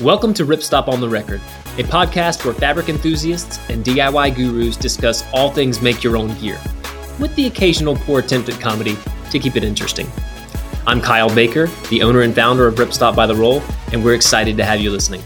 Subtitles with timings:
[0.00, 1.42] Welcome to Ripstop on the Record,
[1.76, 6.58] a podcast where fabric enthusiasts and DIY gurus discuss all things make your own gear,
[7.18, 8.96] with the occasional poor attempt at comedy
[9.30, 10.10] to keep it interesting.
[10.86, 14.56] I'm Kyle Baker, the owner and founder of Ripstop by the Roll, and we're excited
[14.56, 15.22] to have you listening.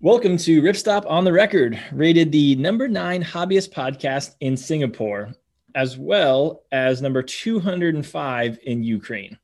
[0.00, 5.32] Welcome to Ripstop on the Record, rated the number nine hobbyist podcast in Singapore,
[5.74, 9.38] as well as number 205 in Ukraine.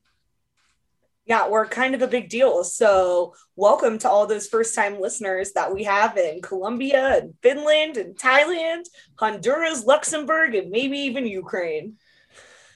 [1.27, 2.63] Yeah, we're kind of a big deal.
[2.63, 7.97] So, welcome to all those first time listeners that we have in Colombia and Finland
[7.97, 8.85] and Thailand,
[9.19, 11.95] Honduras, Luxembourg, and maybe even Ukraine.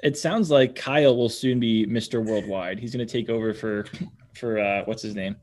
[0.03, 2.27] It sounds like Kyle will soon be Mr.
[2.27, 2.81] Worldwide.
[2.81, 3.87] He's going to take over for
[4.35, 5.37] for uh, what's his name?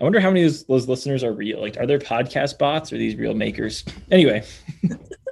[0.00, 1.60] I wonder how many of those, those listeners are real.
[1.60, 3.84] Like, are there podcast bots or these real makers?
[4.10, 4.44] Anyway.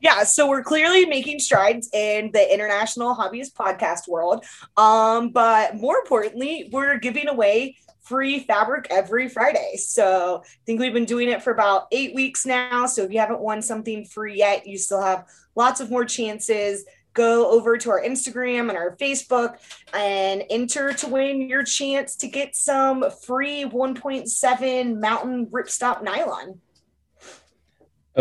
[0.00, 4.44] yeah, so we're clearly making strides in the international hobbyist podcast world.
[4.76, 9.76] Um, but more importantly, we're giving away free fabric every Friday.
[9.76, 12.86] So I think we've been doing it for about eight weeks now.
[12.86, 16.84] So if you haven't won something free yet, you still have lots of more chances.
[17.12, 19.58] Go over to our Instagram and our Facebook
[19.92, 26.60] and enter to win your chance to get some free 1.7 mountain ripstop nylon.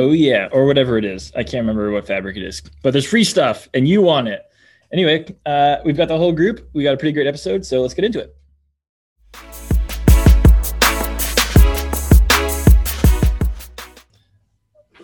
[0.01, 1.29] Oh yeah, or whatever it is.
[1.35, 4.43] I can't remember what fabric it is, but there's free stuff, and you want it.
[4.93, 6.69] Anyway, uh, we've got the whole group.
[6.71, 8.33] We got a pretty great episode, so let's get into it.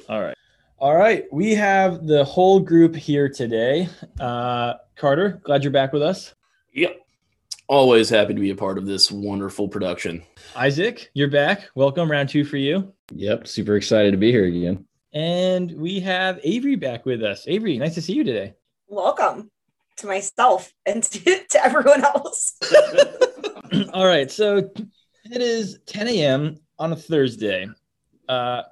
[0.07, 0.37] All right,
[0.77, 1.25] all right.
[1.29, 3.89] We have the whole group here today.
[4.17, 6.33] Uh, Carter, glad you're back with us.
[6.71, 7.04] Yep,
[7.67, 10.23] always happy to be a part of this wonderful production.
[10.55, 11.69] Isaac, you're back.
[11.75, 12.93] Welcome, round two for you.
[13.13, 14.85] Yep, super excited to be here again.
[15.13, 17.45] And we have Avery back with us.
[17.47, 18.53] Avery, nice to see you today.
[18.87, 19.49] Welcome
[19.97, 22.59] to myself and to, to everyone else.
[23.93, 24.69] All right, so
[25.25, 26.57] it is 10 a.m.
[26.77, 27.67] on a Thursday.
[28.27, 28.63] Uh,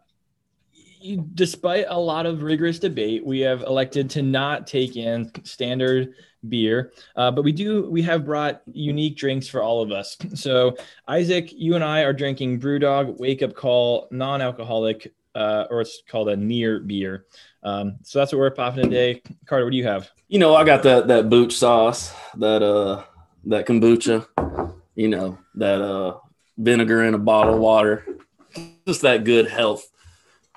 [0.74, 6.14] you, despite a lot of rigorous debate, we have elected to not take in standard
[6.50, 10.18] beer, uh, but we do we have brought unique drinks for all of us.
[10.36, 10.76] So
[11.08, 16.28] Isaac, you and I are drinking BrewDog Wake Up Call non-alcoholic, uh, or it's called
[16.30, 17.26] a near beer.
[17.62, 19.22] Um, so that's what we're popping today.
[19.46, 20.12] Carter, what do you have?
[20.28, 23.04] You know, I got that that booch sauce, that uh
[23.46, 24.28] that kombucha,
[24.96, 26.18] you know, that uh
[26.58, 28.06] vinegar in a bottle of water,
[28.86, 29.90] just that good health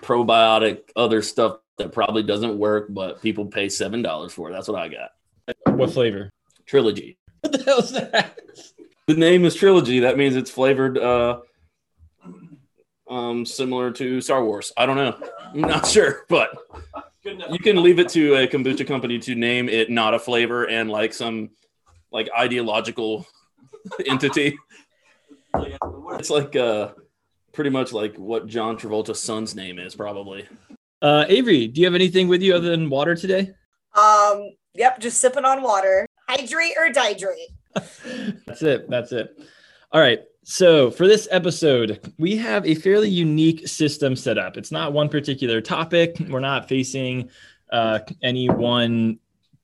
[0.02, 4.50] probiotic, other stuff that probably doesn't work, but people pay seven dollars for.
[4.50, 5.10] That's what I got.
[5.66, 6.30] What flavor?
[6.66, 7.18] Trilogy.
[7.40, 8.38] What the hell is that?
[9.06, 10.00] The name is Trilogy.
[10.00, 11.40] That means it's flavored uh
[13.08, 14.72] um similar to Star Wars.
[14.76, 15.16] I don't know.
[15.52, 16.50] I'm not sure, but
[17.24, 20.90] you can leave it to a kombucha company to name it not a flavor and
[20.90, 21.50] like some
[22.10, 23.26] like ideological
[24.06, 24.58] entity.
[25.54, 26.90] It's like uh
[27.52, 30.46] pretty much like what John Travolta's son's name is, probably.
[31.00, 33.52] Uh, Avery, do you have anything with you other than water today?
[33.94, 36.06] Um, yep, just sipping on water.
[36.28, 38.44] Hydrate or dihydrate.
[38.46, 38.90] That's it.
[38.90, 39.38] That's it.
[39.92, 40.20] All right.
[40.42, 44.56] So for this episode, we have a fairly unique system set up.
[44.56, 46.16] It's not one particular topic.
[46.28, 47.30] We're not facing
[47.72, 49.18] uh, any one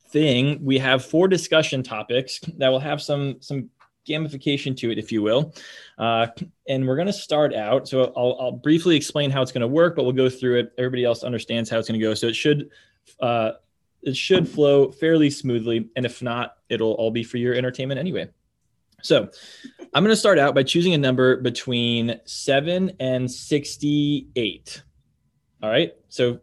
[0.08, 0.64] thing.
[0.64, 3.70] We have four discussion topics that will have some some
[4.08, 5.54] gamification to it, if you will.
[5.98, 6.26] Uh,
[6.68, 7.86] and we're going to start out.
[7.88, 10.72] So I'll, I'll, briefly explain how it's going to work, but we'll go through it.
[10.76, 12.14] Everybody else understands how it's going to go.
[12.14, 12.70] So it should
[13.20, 13.52] uh,
[14.02, 15.88] it should flow fairly smoothly.
[15.96, 18.28] And if not, it'll all be for your entertainment anyway.
[19.02, 19.28] So
[19.94, 24.82] I'm going to start out by choosing a number between seven and 68.
[25.62, 25.92] All right.
[26.08, 26.40] So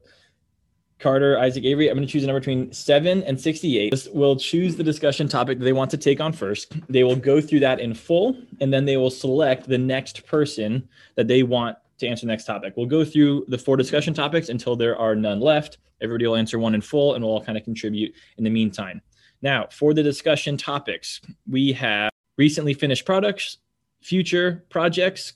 [1.00, 1.90] Carter, Isaac, Avery.
[1.90, 4.10] I'm going to choose a number between seven and 68.
[4.14, 6.74] We'll choose the discussion topic that they want to take on first.
[6.90, 10.90] They will go through that in full, and then they will select the next person
[11.16, 12.74] that they want to answer the next topic.
[12.76, 15.78] We'll go through the four discussion topics until there are none left.
[16.02, 19.02] Everybody will answer one in full, and we'll all kind of contribute in the meantime.
[19.42, 23.58] Now, for the discussion topics, we have recently finished products,
[24.02, 25.34] future projects,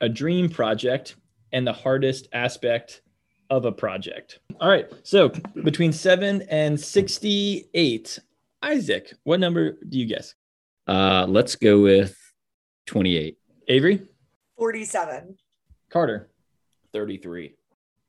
[0.00, 1.16] a dream project,
[1.52, 3.02] and the hardest aspect
[3.50, 4.38] of a project.
[4.60, 4.90] All right.
[5.02, 5.30] So
[5.64, 8.18] between seven and 68,
[8.62, 10.34] Isaac, what number do you guess?
[10.86, 12.16] Uh, let's go with
[12.86, 13.36] 28.
[13.68, 14.02] Avery?
[14.56, 15.36] 47.
[15.90, 16.30] Carter?
[16.92, 17.54] 33.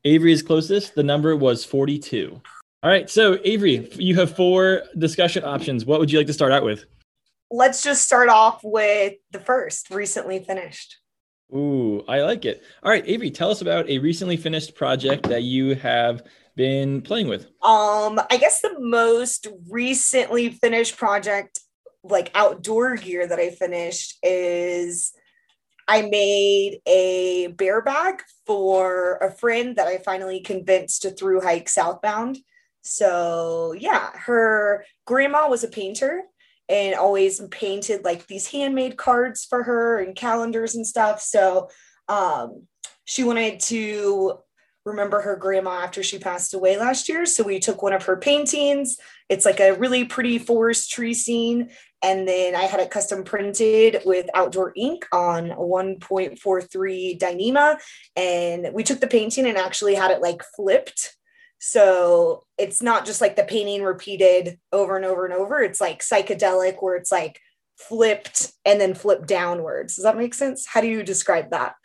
[0.06, 0.96] Avery is closest.
[0.96, 2.42] The number was 42.
[2.84, 3.10] All right.
[3.10, 5.86] So, Avery, you have four discussion options.
[5.86, 6.86] What would you like to start out with?
[7.52, 10.98] Let's just start off with the first recently finished.
[11.54, 12.64] Ooh, I like it.
[12.82, 16.24] All right, Avery, tell us about a recently finished project that you have
[16.56, 17.46] been playing with.
[17.62, 21.60] Um, I guess the most recently finished project
[22.04, 25.12] like outdoor gear that I finished is
[25.88, 31.70] I made a bear bag for a friend that I finally convinced to through hike
[31.70, 32.38] southbound.
[32.82, 36.24] So, yeah, her grandma was a painter
[36.70, 41.22] and always painted like these handmade cards for her and calendars and stuff.
[41.22, 41.70] So,
[42.08, 42.68] um,
[43.06, 44.40] she wanted to
[44.86, 47.26] remember her grandma after she passed away last year.
[47.26, 48.98] So we took one of her paintings.
[49.30, 51.70] It's like a really pretty forest tree scene.
[52.04, 57.80] And then I had it custom printed with outdoor ink on 1.43 Dyneema.
[58.16, 61.16] And we took the painting and actually had it like flipped.
[61.60, 65.62] So it's not just like the painting repeated over and over and over.
[65.62, 67.40] It's like psychedelic where it's like
[67.78, 69.96] flipped and then flipped downwards.
[69.96, 70.66] Does that make sense?
[70.66, 71.76] How do you describe that?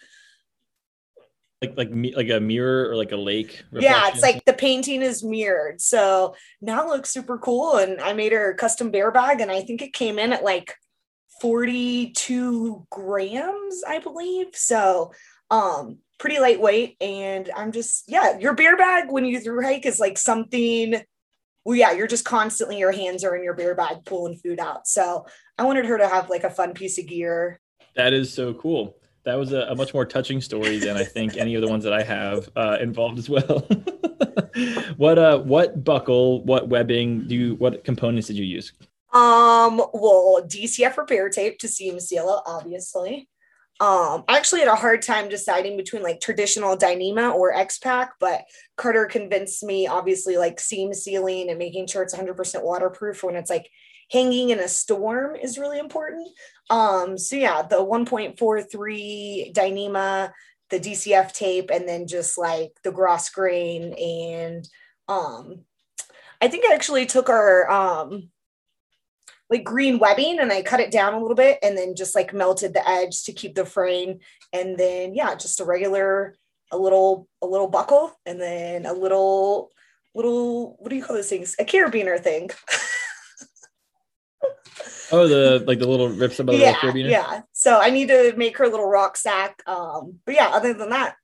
[1.62, 5.00] Like like me like a mirror or like a lake yeah it's like the painting
[5.00, 5.80] is mirrored.
[5.80, 9.50] So now it looks super cool and i made her a custom bear bag and
[9.50, 10.74] i think it came in at like
[11.40, 14.48] 42 grams i believe.
[14.52, 15.12] So
[15.50, 20.00] um pretty lightweight and i'm just yeah your bear bag when you through hike is
[20.00, 21.02] like something
[21.64, 24.86] well yeah you're just constantly your hands are in your bear bag pulling food out.
[24.86, 25.26] So
[25.58, 27.60] i wanted her to have like a fun piece of gear.
[27.94, 31.36] That is so cool that was a, a, much more touching story than I think
[31.36, 33.66] any of the ones that I have uh, involved as well.
[34.96, 38.72] what uh what buckle, what webbing do you what components did you use?
[39.12, 43.28] Um well DCF repair tape to seam seal it, obviously.
[43.80, 48.44] Um I actually had a hard time deciding between like traditional Dyneema or X-Pac, but
[48.76, 53.50] Carter convinced me obviously like seam sealing and making sure it's 100% waterproof when it's
[53.50, 53.68] like
[54.10, 56.28] hanging in a storm is really important.
[56.70, 60.32] Um, so yeah, the 1.43 Dyneema,
[60.70, 64.68] the DCF tape, and then just like the grosgrain and
[65.08, 65.60] um
[66.40, 68.30] I think I actually took our um
[69.48, 72.34] like green webbing and I cut it down a little bit and then just like
[72.34, 74.18] melted the edge to keep the frame.
[74.52, 76.34] And then yeah, just a regular
[76.72, 79.70] a little a little buckle and then a little
[80.14, 81.54] little what do you call those things?
[81.58, 82.50] A carabiner thing.
[85.12, 87.10] Oh, the like the little rips above yeah, the carabiner.
[87.10, 87.42] Yeah.
[87.52, 89.62] So I need to make her little rucksack.
[89.66, 91.16] Um, but yeah, other than that,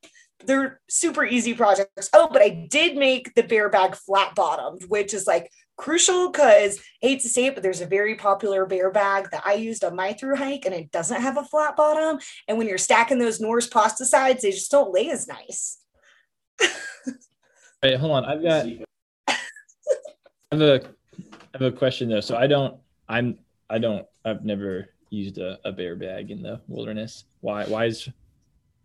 [0.45, 2.11] they're super easy projects.
[2.13, 6.81] Oh, but I did make the bear bag flat bottomed, which is like crucial because
[7.01, 9.97] hate to say it, but there's a very popular bear bag that I used on
[9.97, 12.19] my through hike and it doesn't have a flat bottom.
[12.47, 15.79] And when you're stacking those Knorr pasta sides, they just don't lay as nice.
[17.83, 18.25] Wait, hold on.
[18.25, 18.67] I've got
[19.27, 19.37] I
[20.53, 20.81] have a
[21.25, 22.21] I have a question though.
[22.21, 22.77] So I don't
[23.09, 23.39] I'm
[23.73, 24.07] I don't.
[24.25, 27.25] I've never used a, a bear bag in the wilderness.
[27.41, 27.65] Why?
[27.65, 28.09] Why is?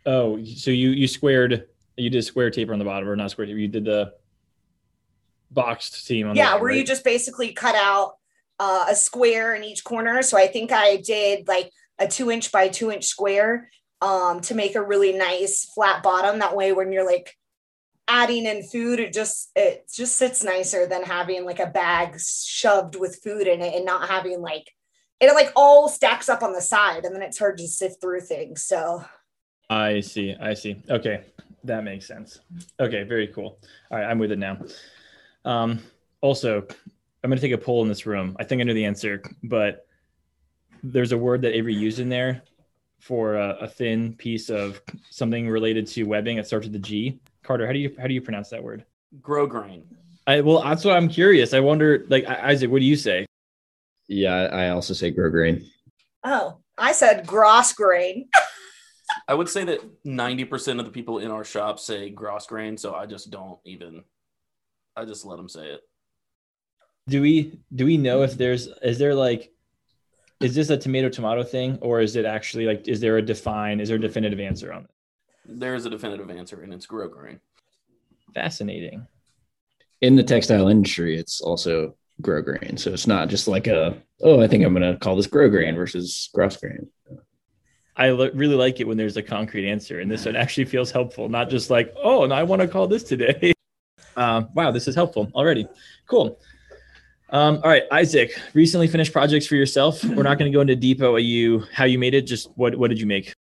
[0.06, 1.68] Oh, so you you squared.
[1.98, 3.60] You did square taper on the bottom, or not square taper.
[3.60, 4.14] You did the
[5.52, 6.36] boxed seam on.
[6.36, 6.78] Yeah, bottom, where right?
[6.80, 8.14] you just basically cut out
[8.60, 10.22] uh, a square in each corner.
[10.22, 13.70] So I think I did like a two inch by two inch square
[14.02, 16.40] um, to make a really nice flat bottom.
[16.40, 17.36] That way, when you're like
[18.08, 22.96] adding in food, it just it just sits nicer than having like a bag shoved
[22.96, 24.72] with food in it and not having like
[25.20, 28.22] it like all stacks up on the side and then it's hard to sift through
[28.22, 28.64] things.
[28.64, 29.04] So
[29.70, 30.36] I see.
[30.40, 30.82] I see.
[30.90, 31.24] Okay.
[31.64, 32.40] That makes sense.
[32.80, 33.04] Okay.
[33.04, 33.60] Very cool.
[33.92, 34.06] All right.
[34.06, 34.58] I'm with it now.
[35.44, 35.80] Um,
[36.22, 36.66] also,
[37.24, 38.36] I'm going to take a poll in this room.
[38.40, 39.88] I think I know the answer, but
[40.84, 42.44] there's a word that Avery used in there
[43.00, 46.38] for a, a thin piece of something related to webbing.
[46.38, 47.20] It starts with the G.
[47.44, 48.86] Carter, how do you how do you pronounce that word?
[49.22, 49.84] Grosgrain.
[50.26, 51.54] I well, that's what I'm curious.
[51.54, 53.27] I wonder, like Isaac, what do you say?
[54.08, 55.66] Yeah, I also say grosgrain.
[56.24, 58.28] Oh, I said grosgrain.
[59.28, 63.06] I would say that 90% of the people in our shop say grosgrain, so I
[63.06, 64.04] just don't even
[64.96, 65.82] I just let them say it.
[67.08, 69.52] Do we do we know if there's is there like
[70.40, 73.80] is this a tomato tomato thing or is it actually like is there a define
[73.80, 74.90] is there a definitive answer on it?
[75.46, 77.40] There is a definitive answer and it's grosgrain.
[78.34, 79.08] Fascinating.
[80.02, 82.80] In the textile industry, it's also grosgrain.
[82.80, 85.50] So it's not just like a, oh, I think I'm going to call this grow
[85.50, 86.88] grain versus grass grain.
[87.96, 90.92] I lo- really like it when there's a concrete answer, and this one actually feels
[90.92, 93.54] helpful, not just like, oh, and I want to call this today.
[94.16, 95.68] Um, wow, this is helpful already.
[96.08, 96.40] Cool.
[97.30, 100.04] Um, all right, Isaac, recently finished projects for yourself.
[100.04, 102.24] We're not going to go into depot you how you made it.
[102.24, 103.36] Just what what did you make?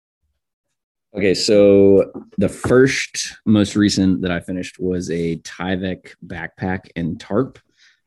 [1.16, 7.60] Okay, so the first most recent that I finished was a Tyvek backpack and tarp,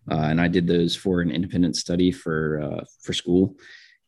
[0.10, 3.56] uh, and I did those for an independent study for uh, for school.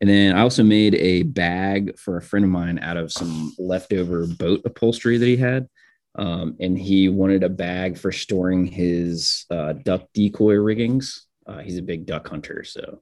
[0.01, 3.53] And then I also made a bag for a friend of mine out of some
[3.57, 5.67] leftover boat upholstery that he had.
[6.15, 11.27] Um, and he wanted a bag for storing his uh, duck decoy riggings.
[11.45, 13.01] Uh, he's a big duck hunter, so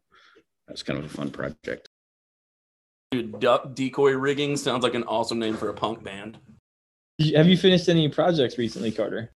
[0.67, 1.89] That's kind of a fun project.
[3.11, 6.37] Dude, duck decoy rigging sounds like an awesome name for a punk band.
[7.35, 9.31] Have you finished any projects recently, Carter?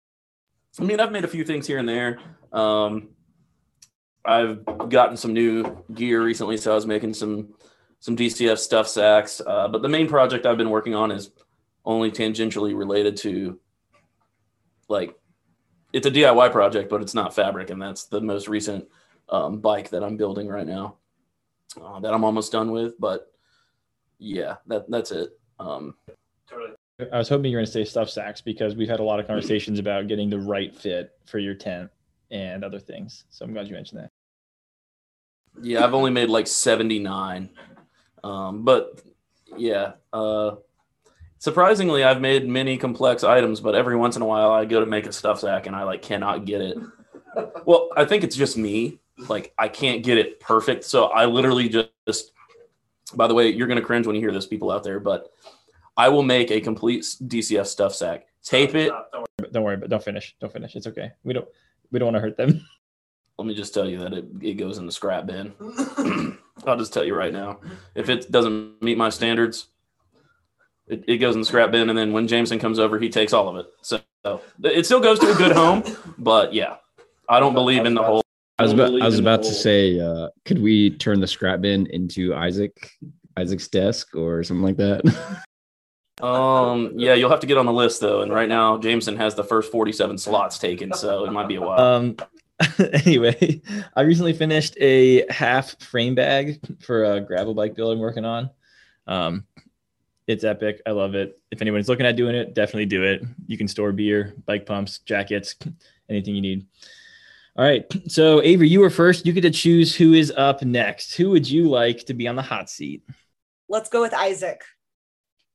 [0.79, 2.19] I mean, I've made a few things here and there.
[2.53, 3.09] Um,
[4.27, 7.53] I've gotten some new gear recently, so I was making some
[8.00, 9.41] some DCF stuff sacks.
[9.46, 11.31] Uh, but the main project I've been working on is
[11.86, 13.60] only tangentially related to
[14.89, 15.17] like
[15.93, 18.86] it's a DIY project, but it's not fabric, and that's the most recent
[19.29, 20.98] um, bike that I'm building right now
[21.81, 23.00] uh, that I'm almost done with.
[23.00, 23.31] But
[24.19, 25.29] yeah, that that's it.
[25.60, 25.96] Um,
[27.12, 29.19] I was hoping you were going to say stuff sacks because we've had a lot
[29.19, 31.91] of conversations about getting the right fit for your tent
[32.31, 33.25] and other things.
[33.29, 34.12] So I'm glad you mentioned that.
[35.61, 37.49] Yeah, I've only made like 79.
[38.23, 39.01] Um, but
[39.55, 40.55] yeah, uh,
[41.39, 44.85] surprisingly, I've made many complex items, but every once in a while I go to
[44.85, 46.77] make a stuff sack and I like cannot get it.
[47.65, 48.99] Well, I think it's just me.
[49.29, 50.83] Like I can't get it perfect.
[50.83, 52.31] So I literally just,
[53.15, 55.31] by the way, you're going to cringe when you hear this, people out there, but
[55.95, 58.91] I will make a complete DCF stuff sack, tape it.
[59.51, 60.35] Don't worry, but don't finish.
[60.39, 60.75] Don't finish.
[60.75, 61.11] It's okay.
[61.23, 61.47] We don't,
[61.91, 62.65] we don't want to hurt them.
[63.38, 65.53] Let me just tell you that it, it goes in the scrap bin.
[66.65, 67.60] I'll just tell you right now.
[67.94, 69.67] If it doesn't meet my standards,
[70.88, 71.89] it, it goes in the scrap bin.
[71.89, 73.67] And then when Jameson comes over, he takes all of it.
[73.82, 74.01] So
[74.63, 75.84] it still goes to a good home.
[76.17, 76.77] But yeah,
[77.29, 78.24] I don't believe in the whole.
[78.58, 81.86] I was about, I was about to say, uh, could we turn the scrap bin
[81.88, 82.89] into Isaac,
[83.38, 85.44] Isaac's desk or something like that?
[86.20, 88.22] Um, yeah, you'll have to get on the list though.
[88.22, 90.91] And right now, Jameson has the first 47 slots taken.
[90.94, 91.79] So it might be a while.
[91.79, 92.17] Um,
[93.05, 93.61] anyway,
[93.95, 98.49] I recently finished a half frame bag for a gravel bike build I'm working on.
[99.05, 99.45] Um,
[100.27, 100.81] it's epic.
[100.85, 101.39] I love it.
[101.51, 103.23] If anyone's looking at doing it, definitely do it.
[103.45, 105.55] You can store beer, bike pumps, jackets,
[106.09, 106.67] anything you need.
[107.55, 107.85] All right.
[108.07, 109.25] So, Avery, you were first.
[109.25, 111.15] You get to choose who is up next.
[111.15, 113.03] Who would you like to be on the hot seat?
[113.69, 114.61] Let's go with Isaac.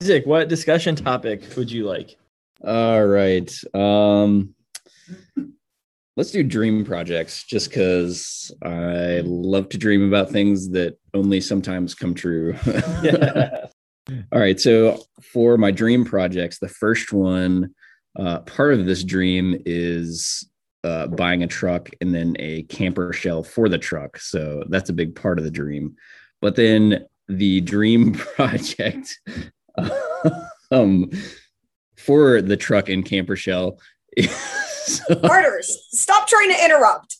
[0.02, 2.16] Isaac, what discussion topic would you like?
[2.64, 3.52] All right.
[3.74, 4.54] Um,
[6.16, 11.94] let's do dream projects just because I love to dream about things that only sometimes
[11.94, 12.56] come true.
[13.02, 13.66] Yeah.
[14.32, 14.60] All right.
[14.60, 17.74] So for my dream projects, the first one,
[18.18, 20.46] uh, part of this dream is
[20.84, 24.18] uh, buying a truck and then a camper shell for the truck.
[24.18, 25.94] So that's a big part of the dream.
[26.40, 29.18] But then the dream project
[30.70, 31.10] um,
[31.96, 33.78] for the truck and camper shell.
[34.86, 37.16] is- Carter, stop trying to interrupt.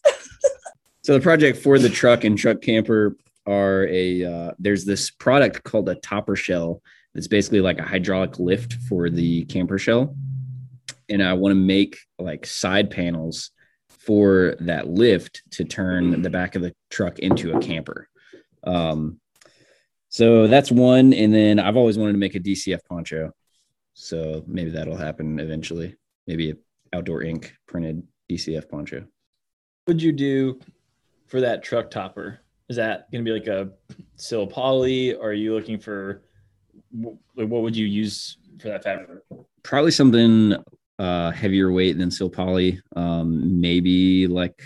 [1.02, 3.16] so the project for the truck and truck camper
[3.46, 6.82] are a uh, there's this product called a topper shell.
[7.14, 10.16] It's basically like a hydraulic lift for the camper shell,
[11.08, 13.50] and I want to make like side panels
[13.88, 18.08] for that lift to turn the back of the truck into a camper.
[18.64, 19.20] Um,
[20.08, 23.32] so that's one, and then I've always wanted to make a DCF poncho,
[23.94, 25.96] so maybe that'll happen eventually.
[26.26, 26.54] Maybe a
[26.92, 28.98] outdoor ink printed DCF poncho.
[29.84, 30.60] What would you do
[31.26, 32.40] for that truck topper?
[32.68, 33.70] Is that going to be like a
[34.16, 36.22] sil poly, or are you looking for
[36.90, 39.20] what would you use for that fabric?
[39.62, 40.54] probably something
[40.98, 42.80] uh heavier weight than Sil Poly.
[42.94, 44.62] Um, maybe like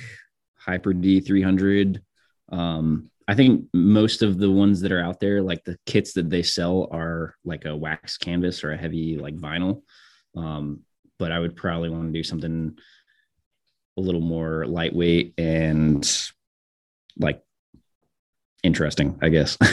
[0.57, 2.03] Hyper D 300.
[2.51, 6.31] Um, I think most of the ones that are out there, like the kits that
[6.31, 9.83] they sell, are like a wax canvas or a heavy like vinyl.
[10.37, 10.81] Um,
[11.19, 12.77] but I would probably want to do something
[13.97, 16.09] a little more lightweight and
[17.19, 17.43] like
[18.63, 19.57] interesting, I guess.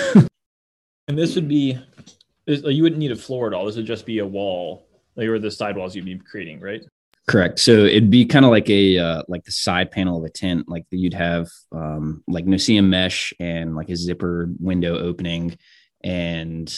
[1.07, 1.77] And this would be,
[2.45, 3.65] you wouldn't need a floor at all.
[3.65, 6.81] This would just be a wall, like or the sidewalls you'd be creating, right?
[7.27, 7.59] Correct.
[7.59, 10.67] So it'd be kind of like a uh, like the side panel of a tent,
[10.67, 15.57] like you'd have um, like no-see-um mesh and like a zipper window opening,
[16.03, 16.73] and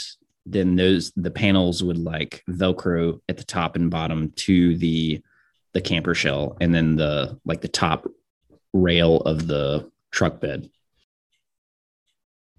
[0.46, 5.22] then those the panels would like Velcro at the top and bottom to the
[5.74, 8.08] the camper shell, and then the like the top
[8.74, 10.70] rail of the truck bed.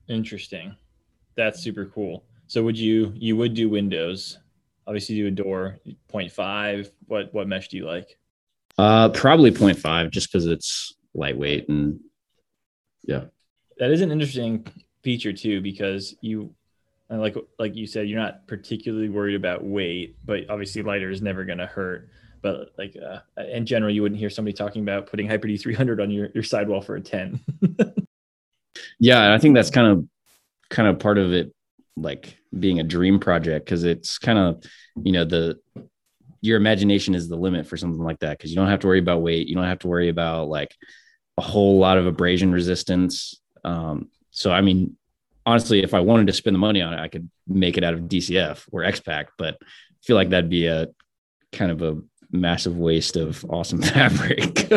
[0.08, 0.76] Interesting.
[1.36, 2.24] That's super cool.
[2.46, 4.38] So would you you would do windows?
[4.86, 5.78] Obviously, do a door
[6.12, 6.90] 0.5.
[7.06, 8.18] What what mesh do you like?
[8.78, 12.00] Uh, probably 0.5 just because it's lightweight and
[13.02, 13.24] yeah.
[13.78, 14.66] That is an interesting
[15.02, 16.54] feature too, because you
[17.08, 21.22] and like like you said, you're not particularly worried about weight, but obviously lighter is
[21.22, 22.08] never going to hurt.
[22.42, 26.00] But like uh, in general, you wouldn't hear somebody talking about putting Hyper D 300
[26.00, 27.40] on your, your sidewall for a 10.
[28.98, 30.06] yeah i think that's kind of
[30.68, 31.54] kind of part of it
[31.96, 34.62] like being a dream project because it's kind of
[35.02, 35.58] you know the
[36.42, 38.98] your imagination is the limit for something like that because you don't have to worry
[38.98, 40.74] about weight you don't have to worry about like
[41.38, 44.96] a whole lot of abrasion resistance um, so I mean,
[45.46, 47.94] honestly, if I wanted to spend the money on it, I could make it out
[47.94, 49.66] of DCF or X-Pac, but I
[50.02, 50.88] feel like that'd be a
[51.52, 51.98] kind of a
[52.30, 54.68] massive waste of awesome fabric.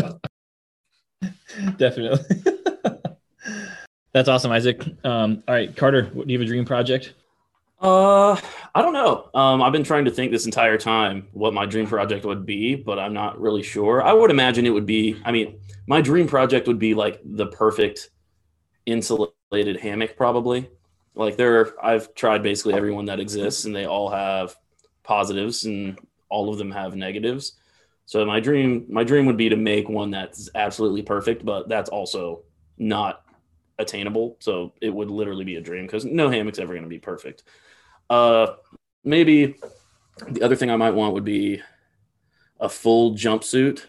[1.78, 2.20] Definitely.
[4.14, 4.84] That's awesome, Isaac.
[5.04, 7.14] Um, all right, Carter, do you have a dream project?
[7.82, 8.34] Uh,
[8.76, 9.30] I don't know.
[9.34, 12.76] Um, I've been trying to think this entire time what my dream project would be,
[12.76, 14.04] but I'm not really sure.
[14.04, 15.22] I would imagine it would be.
[15.24, 18.10] I mean, my dream project would be like the perfect
[18.86, 20.70] insulated hammock, probably.
[21.16, 24.56] Like there, I've tried basically everyone that exists, and they all have
[25.04, 27.54] positives, and all of them have negatives.
[28.06, 31.90] So my dream, my dream would be to make one that's absolutely perfect, but that's
[31.90, 32.44] also
[32.78, 33.24] not
[33.78, 34.38] attainable.
[34.40, 37.44] So it would literally be a dream because no hammock's ever going to be perfect.
[38.10, 38.56] Uh,
[39.04, 39.56] maybe
[40.28, 41.62] the other thing I might want would be
[42.60, 43.84] a full jumpsuit.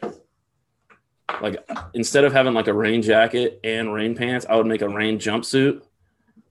[1.41, 4.89] Like instead of having like a rain jacket and rain pants, I would make a
[4.89, 5.83] rain jumpsuit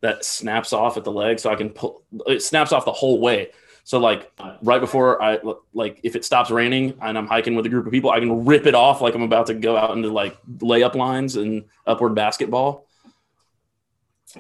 [0.01, 3.19] that snaps off at the leg so I can pull it snaps off the whole
[3.19, 3.50] way.
[3.83, 4.31] So like
[4.62, 5.39] right before I
[5.74, 8.45] like if it stops raining and I'm hiking with a group of people, I can
[8.45, 12.15] rip it off like I'm about to go out into like layup lines and upward
[12.15, 12.86] basketball.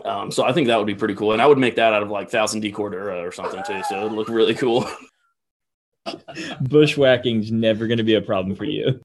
[0.05, 2.03] Um, so I think that would be pretty cool, and I would make that out
[2.03, 3.81] of like thousand D Cordura or something too.
[3.89, 4.87] So it'd look really cool.
[6.61, 9.01] Bushwhacking's never going to be a problem for you.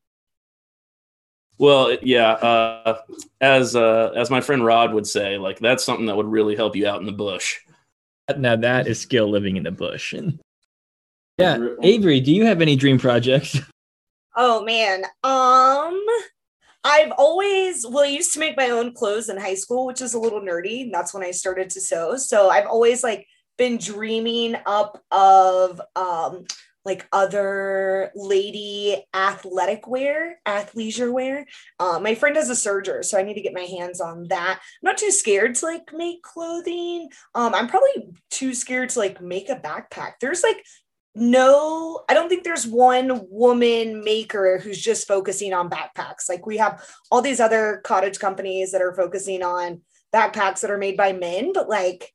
[1.58, 3.02] Well, yeah, uh,
[3.40, 6.74] as uh, as my friend Rod would say, like that's something that would really help
[6.74, 7.58] you out in the bush.
[8.36, 10.14] Now that is skill living in the bush.
[11.38, 13.58] yeah, Avery, do you have any dream projects?
[14.36, 16.04] Oh man, um,
[16.82, 20.14] I've always well, I used to make my own clothes in high school, which is
[20.14, 20.82] a little nerdy.
[20.82, 22.16] And that's when I started to sew.
[22.16, 26.46] So I've always like been dreaming up of um
[26.84, 31.46] like other lady athletic wear, athleisure wear.
[31.80, 34.60] Uh, my friend has a serger, so I need to get my hands on that.
[34.60, 37.08] I'm not too scared to like make clothing.
[37.34, 40.14] Um, I'm probably too scared to like make a backpack.
[40.20, 40.62] There's like
[41.16, 46.28] no, I don't think there's one woman maker who's just focusing on backpacks.
[46.28, 50.78] Like we have all these other cottage companies that are focusing on backpacks that are
[50.78, 52.12] made by men, but like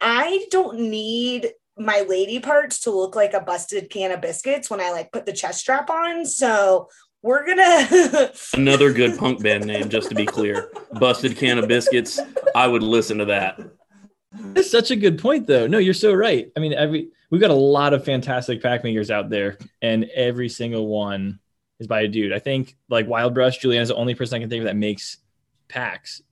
[0.00, 4.80] I don't need my lady parts to look like a busted can of biscuits when
[4.80, 6.26] I like put the chest strap on.
[6.26, 6.88] So
[7.22, 10.70] we're gonna another good punk band name, just to be clear.
[10.98, 12.20] Busted can of biscuits.
[12.54, 13.60] I would listen to that.
[14.32, 15.66] That's such a good point, though.
[15.66, 16.50] No, you're so right.
[16.56, 20.48] I mean, every we've got a lot of fantastic pack makers out there, and every
[20.48, 21.40] single one
[21.78, 22.32] is by a dude.
[22.32, 25.16] I think like Wild Brush, Juliana's the only person I can think of that makes
[25.68, 26.22] packs.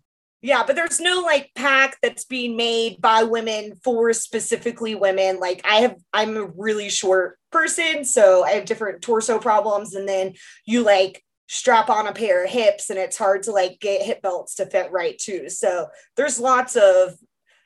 [0.41, 5.41] Yeah, but there's no like pack that's being made by women for specifically women.
[5.41, 10.09] Like I have, I'm a really short person, so I have different torso problems, and
[10.09, 14.03] then you like strap on a pair of hips and it's hard to like get
[14.03, 15.49] hip belts to fit right too.
[15.49, 17.15] So there's lots of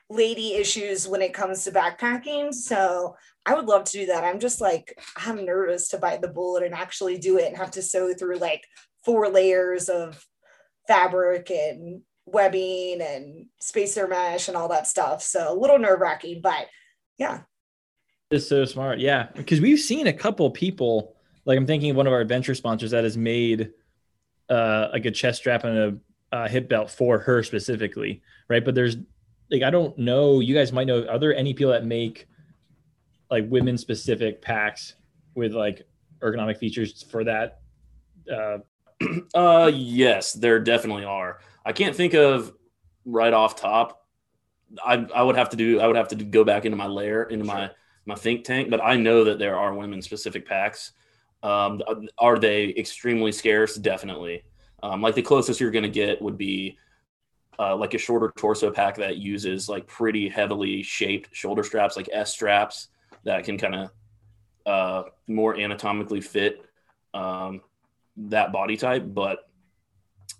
[0.09, 2.55] lady issues when it comes to backpacking.
[2.55, 4.23] So I would love to do that.
[4.23, 7.73] I'm just like, I'm nervous to bite the bullet and actually do it and have
[7.73, 8.63] to sew through like
[9.05, 10.25] four layers of
[10.87, 15.23] fabric and webbing and spacer mesh and all that stuff.
[15.23, 16.67] So a little nerve wracking, but
[17.19, 17.43] yeah.
[18.31, 18.99] It's so smart.
[18.99, 19.29] Yeah.
[19.35, 22.93] Because we've seen a couple people, like I'm thinking of one of our adventure sponsors
[22.93, 23.71] that has made
[24.49, 25.79] uh, like a chest strap and
[26.33, 28.23] a, a hip belt for her specifically.
[28.49, 28.65] Right.
[28.65, 28.97] But there's
[29.51, 30.41] like I don't know.
[30.41, 31.07] You guys might know.
[31.07, 32.27] Are there any people that make
[33.31, 34.95] like women specific packs
[35.35, 35.87] with like
[36.21, 37.61] ergonomic features for that?
[38.33, 38.59] Uh,
[39.35, 41.41] uh, yes, there definitely are.
[41.64, 42.53] I can't think of
[43.05, 44.07] right off top.
[44.85, 45.81] I I would have to do.
[45.81, 47.70] I would have to go back into my layer into my
[48.07, 48.70] my think tank.
[48.70, 50.92] But I know that there are women specific packs.
[51.42, 51.83] Um,
[52.18, 53.77] are they extremely scarce?
[53.77, 54.44] Definitely.
[54.83, 56.79] Um, like the closest you're going to get would be
[57.59, 62.09] uh, like a shorter torso pack that uses like pretty heavily shaped shoulder straps, like
[62.12, 62.88] S straps
[63.25, 63.90] that can kind of
[64.66, 66.64] uh, more anatomically fit
[67.14, 67.61] um,
[68.16, 69.05] that body type.
[69.07, 69.48] But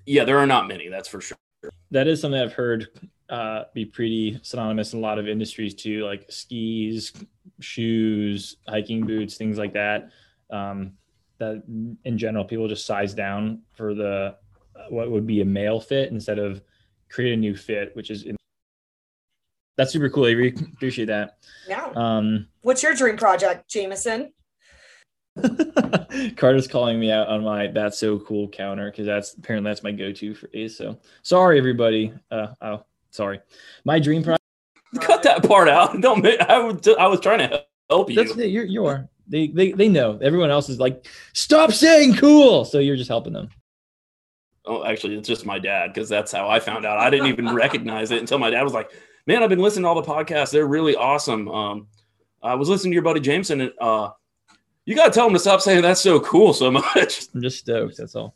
[0.07, 1.37] yeah, there are not many, that's for sure.
[1.91, 2.89] That is something I've heard
[3.29, 7.13] uh, be pretty synonymous in a lot of industries too, like skis,
[7.61, 10.11] shoes, hiking boots, things like that.
[10.51, 10.93] Um,
[11.39, 11.63] that
[12.05, 14.37] in general, people just size down for the
[14.91, 16.63] what would be a male fit instead of
[17.09, 18.37] create a new fit, which is in-
[19.77, 20.27] that's super cool.
[20.27, 21.39] Avery, appreciate that.
[21.67, 21.91] Yeah.
[21.95, 24.33] Um, What's your dream project, Jameson?
[26.37, 29.93] Carter's calling me out on my "that's so cool" counter because that's apparently that's my
[29.93, 30.77] go-to phrase.
[30.77, 32.13] So sorry, everybody.
[32.31, 33.41] Uh, oh, sorry.
[33.85, 34.43] My dream project.
[35.01, 35.99] Cut that part out.
[36.01, 36.23] Don't.
[36.23, 36.87] Make, I was.
[36.99, 38.17] I was trying to help you.
[38.17, 39.09] That's, you're, you are.
[39.27, 40.19] They, they they know.
[40.21, 42.67] Everyone else is like, stop saying cool.
[42.67, 43.49] So you're just helping them.
[44.67, 46.99] Oh, actually, it's just my dad because that's how I found out.
[46.99, 48.91] I didn't even recognize it until my dad was like,
[49.27, 50.51] "Man, I've been listening to all the podcasts.
[50.51, 51.87] They're really awesome." Um,
[52.43, 54.11] I was listening to your buddy Jameson, and uh,
[54.85, 57.27] you got to tell them to stop saying that's so cool so much.
[57.35, 57.97] I'm just stoked.
[57.97, 58.35] That's all.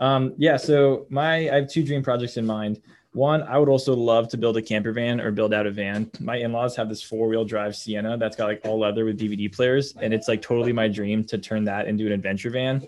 [0.00, 0.56] Um, yeah.
[0.56, 2.80] So my I have two dream projects in mind.
[3.14, 6.10] One, I would also love to build a camper van or build out a van.
[6.18, 9.94] My in-laws have this four-wheel drive Sienna that's got like all leather with DVD players,
[10.00, 12.86] and it's like totally my dream to turn that into an adventure van.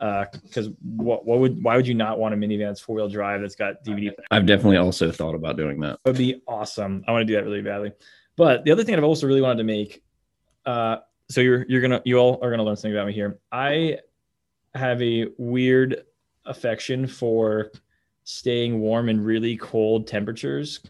[0.00, 3.42] Because uh, what, what would why would you not want a minivan that's four-wheel drive
[3.42, 4.12] that's got DVD?
[4.30, 5.98] I've definitely also thought about doing that.
[6.06, 7.04] It would be awesome.
[7.06, 7.92] I want to do that really badly.
[8.36, 10.02] But the other thing I've also really wanted to make,
[10.64, 13.38] uh, so you're you're gonna you all are gonna learn something about me here.
[13.50, 13.98] I
[14.74, 16.04] have a weird
[16.44, 17.72] affection for
[18.24, 20.80] staying warm in really cold temperatures.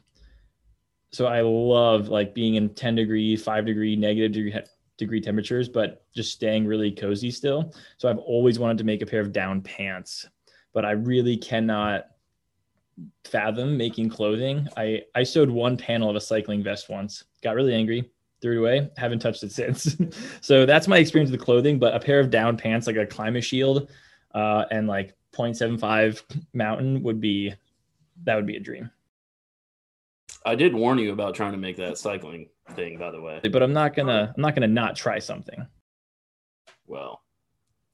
[1.12, 4.54] So I love like being in 10 degree, five degree, negative degree,
[4.98, 7.72] degree temperatures, but just staying really cozy still.
[7.96, 10.28] So I've always wanted to make a pair of down pants,
[10.72, 12.06] but I really cannot
[13.24, 14.66] fathom making clothing.
[14.76, 18.60] I, I sewed one panel of a cycling vest once, got really angry, threw it
[18.60, 19.96] away, haven't touched it since.
[20.40, 23.88] so that's my experience with clothing, but a pair of down pants, like a Climashield,
[24.34, 26.22] uh, and like 0.75
[26.54, 27.54] mountain would be
[28.24, 28.90] that would be a dream.
[30.44, 33.40] I did warn you about trying to make that cycling thing, by the way.
[33.42, 35.66] But I'm not gonna I'm not gonna not try something.
[36.86, 37.20] Well,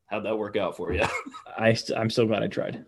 [0.06, 1.04] how'd that work out for you?
[1.58, 2.84] I I'm so glad I tried.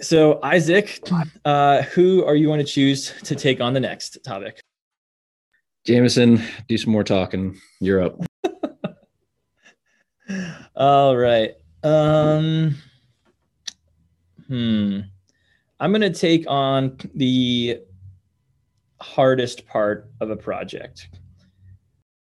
[0.00, 1.00] So Isaac,
[1.44, 4.60] uh, who are you going to choose to take on the next topic?
[5.84, 7.58] Jameson, do some more talking.
[7.80, 8.20] You're up.
[10.76, 11.54] All right.
[11.82, 12.76] Um,
[14.46, 15.00] hmm.
[15.78, 17.80] I'm going to take on the
[19.00, 21.08] hardest part of a project.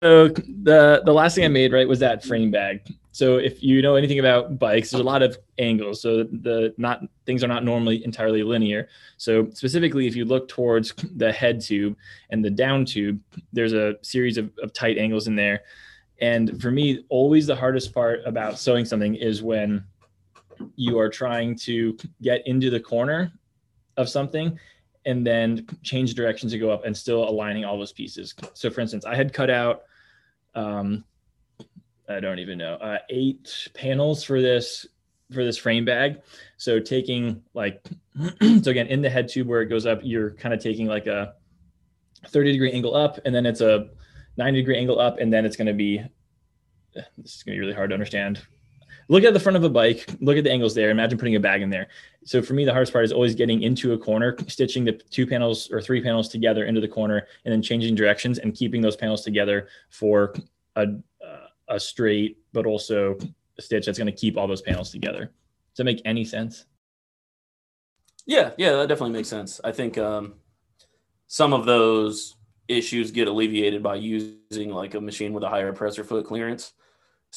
[0.03, 2.81] So the the last thing I made right was that frame bag.
[3.11, 6.03] So if you know anything about bikes, there's a lot of angles.
[6.03, 8.89] So the not things are not normally entirely linear.
[9.17, 11.97] So specifically, if you look towards the head tube
[12.29, 13.19] and the down tube,
[13.53, 15.61] there's a series of, of tight angles in there.
[16.21, 19.83] And for me, always the hardest part about sewing something is when
[20.75, 23.31] you are trying to get into the corner
[23.97, 24.59] of something
[25.07, 28.35] and then change directions to go up and still aligning all those pieces.
[28.53, 29.83] So, for instance, I had cut out,
[30.53, 31.05] um,
[32.09, 34.85] I don't even know, uh, eight panels for this
[35.31, 36.21] for this frame bag.
[36.57, 37.85] So taking like,
[38.41, 41.07] so again, in the head tube where it goes up, you're kind of taking like
[41.07, 41.33] a
[42.27, 43.89] 30 degree angle up, and then it's a
[44.37, 46.01] 90 degree angle up, and then it's going to be,
[47.17, 48.41] this is going to be really hard to understand.
[49.09, 50.89] Look at the front of a bike, look at the angles there.
[50.89, 51.87] Imagine putting a bag in there.
[52.25, 55.25] So for me, the hardest part is always getting into a corner, stitching the two
[55.25, 58.97] panels or three panels together into the corner, and then changing directions and keeping those
[58.97, 60.33] panels together for
[60.75, 60.87] a,
[61.67, 63.17] a straight, but also
[63.57, 65.25] a stitch that's going to keep all those panels together.
[65.25, 66.65] Does that make any sense?
[68.25, 69.61] Yeah, yeah, that definitely makes sense.
[69.63, 70.33] I think um,
[71.27, 72.35] some of those
[72.67, 76.73] issues get alleviated by using like a machine with a higher presser foot clearance.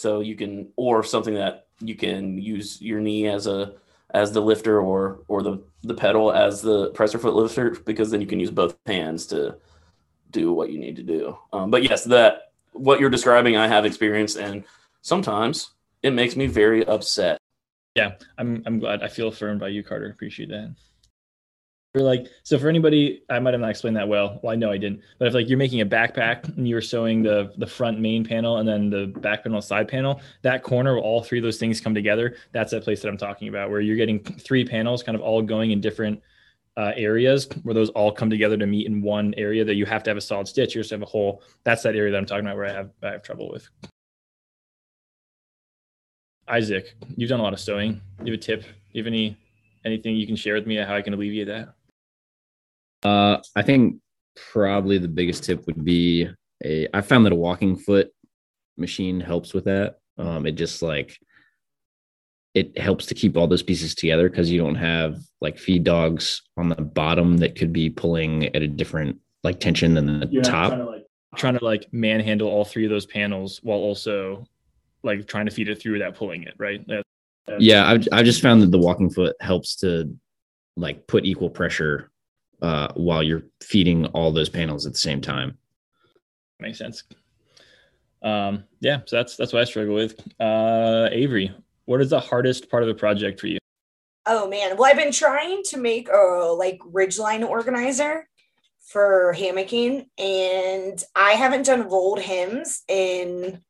[0.01, 3.75] So you can, or something that you can use your knee as a
[4.13, 8.23] as the lifter or or the the pedal as the presser foot lifter because then
[8.23, 9.57] you can use both hands to
[10.31, 11.37] do what you need to do.
[11.53, 14.65] Um, but yes, that what you're describing, I have experienced, and
[15.03, 17.39] sometimes it makes me very upset.
[17.95, 19.03] Yeah, I'm I'm glad.
[19.03, 20.09] I feel affirmed by you, Carter.
[20.09, 20.75] Appreciate that
[21.95, 24.39] like so for anybody i might have not explained that well.
[24.43, 25.01] Well i know i didn't.
[25.19, 28.59] But if like you're making a backpack and you're sewing the the front main panel
[28.59, 31.81] and then the back panel side panel that corner where all three of those things
[31.81, 35.17] come together that's that place that i'm talking about where you're getting three panels kind
[35.17, 36.21] of all going in different
[36.77, 40.05] uh, areas where those all come together to meet in one area that you have
[40.05, 40.75] to have a solid stitch.
[40.75, 42.91] You just have a hole that's that area that i'm talking about where i have
[43.03, 43.69] i have trouble with.
[46.47, 48.01] Isaac you've done a lot of sewing.
[48.25, 48.65] You have a tip?
[48.93, 49.37] You have any
[49.85, 51.75] anything you can share with me how i can alleviate that
[53.03, 53.97] uh, I think
[54.53, 56.29] probably the biggest tip would be
[56.65, 56.89] a.
[56.95, 58.13] I found that a walking foot
[58.77, 59.99] machine helps with that.
[60.19, 61.19] Um, it just like
[62.55, 66.43] it helps to keep all those pieces together because you don't have like feed dogs
[66.57, 70.43] on the bottom that could be pulling at a different like tension than the You're
[70.43, 70.71] top.
[70.71, 74.45] Trying to, like, trying to like manhandle all three of those panels while also
[75.03, 76.85] like trying to feed it through without pulling it, right?
[76.87, 77.05] That's,
[77.47, 80.15] that's yeah, I've I've just found that the walking foot helps to
[80.77, 82.11] like put equal pressure
[82.63, 85.59] uh, while you're feeding all those panels at the same time.
[86.59, 87.05] Makes sense.
[88.23, 90.21] Um, yeah, so that's that's what I struggle with.
[90.39, 91.55] Uh, Avery,
[91.87, 93.59] what is the hardest part of the project for you?
[94.27, 98.29] Oh man, well I've been trying to make a like ridgeline organizer
[98.79, 103.63] for hammocking, and I haven't done rolled hems in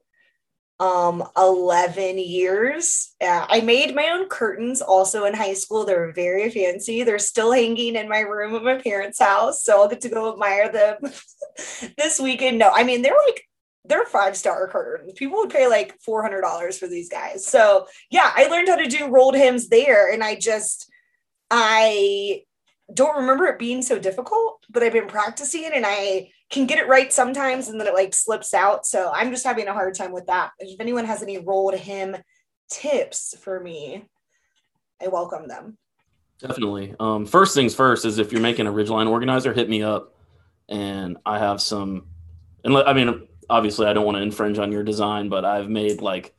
[0.80, 3.14] um 11 years.
[3.20, 5.84] Uh, i made my own curtains also in high school.
[5.84, 7.04] They're very fancy.
[7.04, 10.32] They're still hanging in my room at my parents house so i'll get to go
[10.32, 10.96] admire them
[11.98, 12.58] this weekend.
[12.58, 13.44] No i mean they're like
[13.84, 15.12] they're five star curtains.
[15.14, 17.46] People would pay like $400 for these guys.
[17.46, 20.90] So yeah i learned how to do rolled hems there and i just
[21.50, 22.42] i
[22.92, 26.88] don't remember it being so difficult but i've been practicing and i can get it
[26.88, 28.84] right sometimes and then it like slips out.
[28.84, 30.50] So I'm just having a hard time with that.
[30.58, 32.16] If anyone has any roll to him
[32.70, 34.04] tips for me,
[35.00, 35.78] I welcome them.
[36.40, 36.94] Definitely.
[36.98, 40.14] Um, first things first is if you're making a ridgeline organizer, hit me up,
[40.68, 42.06] and I have some.
[42.64, 46.00] And I mean, obviously, I don't want to infringe on your design, but I've made
[46.00, 46.34] like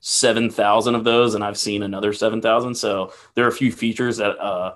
[0.00, 2.74] seven thousand of those, and I've seen another seven thousand.
[2.74, 4.74] So there are a few features that uh,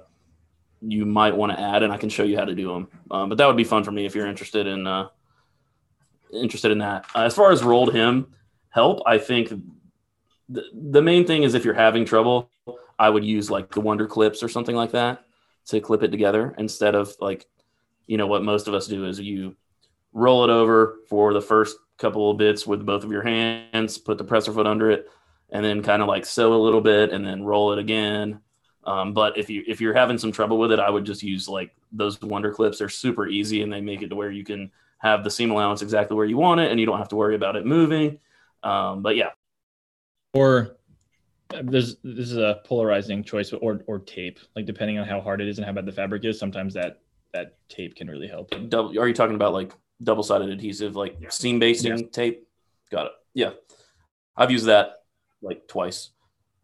[0.80, 2.88] you might want to add, and I can show you how to do them.
[3.10, 5.08] Um, but that would be fun for me if you're interested in uh,
[6.32, 7.06] interested in that.
[7.14, 8.34] Uh, as far as rolled hem
[8.70, 9.52] help, I think
[10.48, 12.50] the, the main thing is if you're having trouble,
[12.98, 15.24] I would use like the Wonder Clips or something like that
[15.66, 17.46] to clip it together instead of like,
[18.06, 19.56] you know, what most of us do is you
[20.12, 24.18] roll it over for the first couple of bits with both of your hands, put
[24.18, 25.08] the presser foot under it,
[25.50, 28.40] and then kind of like sew a little bit and then roll it again
[28.90, 31.48] um, but if you if you're having some trouble with it, I would just use
[31.48, 32.78] like those Wonder Clips.
[32.78, 35.80] They're super easy and they make it to where you can have the seam allowance
[35.80, 38.18] exactly where you want it, and you don't have to worry about it moving.
[38.64, 39.30] Um, but yeah.
[40.34, 40.76] Or
[41.62, 44.40] there's this is a polarizing choice, or or tape.
[44.56, 47.00] Like depending on how hard it is and how bad the fabric is, sometimes that
[47.32, 48.52] that tape can really help.
[48.68, 49.72] Double, are you talking about like
[50.02, 51.28] double sided adhesive, like yeah.
[51.28, 52.06] seam basting yeah.
[52.10, 52.48] tape?
[52.90, 53.12] Got it.
[53.34, 53.50] Yeah,
[54.36, 55.04] I've used that
[55.42, 56.10] like twice,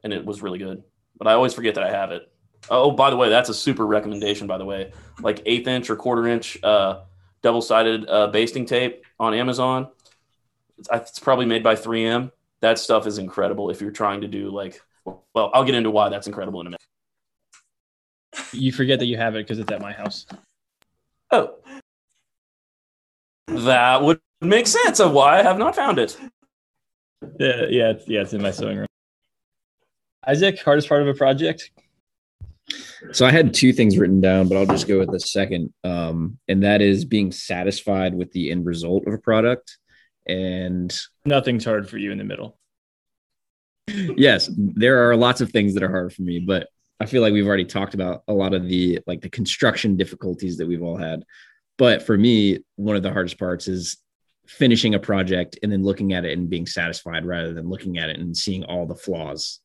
[0.02, 0.82] and it was really good
[1.18, 2.30] but I always forget that I have it.
[2.68, 4.46] Oh, by the way, that's a super recommendation.
[4.46, 7.02] By the way, like eighth inch or quarter inch uh,
[7.42, 9.88] double sided uh, basting tape on Amazon.
[10.78, 12.32] It's, it's, probably made by 3M.
[12.60, 14.80] That stuff is incredible if you're trying to do like.
[15.34, 16.80] Well, I'll get into why that's incredible in a minute.
[18.52, 20.26] You forget that you have it because it's at my house.
[21.30, 21.58] Oh,
[23.48, 26.16] that would make sense of why I have not found it.
[27.38, 28.86] Yeah, yeah, it's, yeah, it's in my sewing room.
[30.26, 31.70] Isaac, hardest part of a project?
[33.12, 35.72] So I had two things written down, but I'll just go with the second.
[35.84, 39.78] Um, and that is being satisfied with the end result of a product.
[40.26, 42.58] And nothing's hard for you in the middle.
[43.86, 47.32] yes, there are lots of things that are hard for me, but I feel like
[47.32, 50.96] we've already talked about a lot of the like the construction difficulties that we've all
[50.96, 51.22] had.
[51.78, 53.98] But for me, one of the hardest parts is
[54.48, 58.08] finishing a project and then looking at it and being satisfied rather than looking at
[58.08, 59.60] it and seeing all the flaws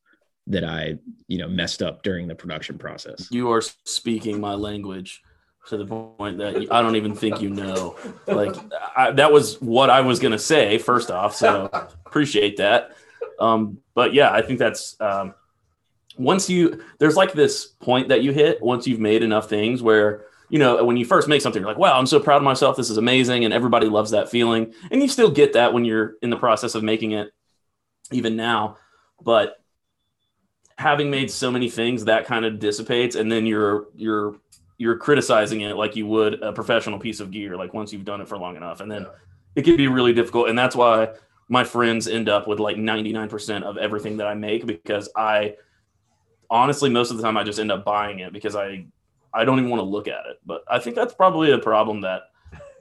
[0.51, 3.27] that I, you know, messed up during the production process.
[3.31, 5.21] You are speaking my language
[5.67, 7.97] to the point that I don't even think you know.
[8.27, 8.55] Like
[8.95, 11.35] I, that was what I was going to say first off.
[11.35, 11.69] So
[12.05, 12.91] appreciate that.
[13.39, 15.33] Um, but yeah, I think that's um,
[16.17, 20.25] once you there's like this point that you hit once you've made enough things where
[20.49, 22.75] you know when you first make something you're like wow i'm so proud of myself
[22.75, 26.15] this is amazing and everybody loves that feeling and you still get that when you're
[26.21, 27.31] in the process of making it
[28.11, 28.77] even now
[29.23, 29.60] but
[30.81, 34.35] having made so many things that kind of dissipates and then you're you're
[34.79, 38.19] you're criticizing it like you would a professional piece of gear like once you've done
[38.19, 39.09] it for long enough and then yeah.
[39.55, 41.07] it can be really difficult and that's why
[41.49, 45.55] my friends end up with like 99% of everything that I make because I
[46.49, 48.87] honestly most of the time I just end up buying it because I
[49.35, 52.01] I don't even want to look at it but I think that's probably a problem
[52.01, 52.23] that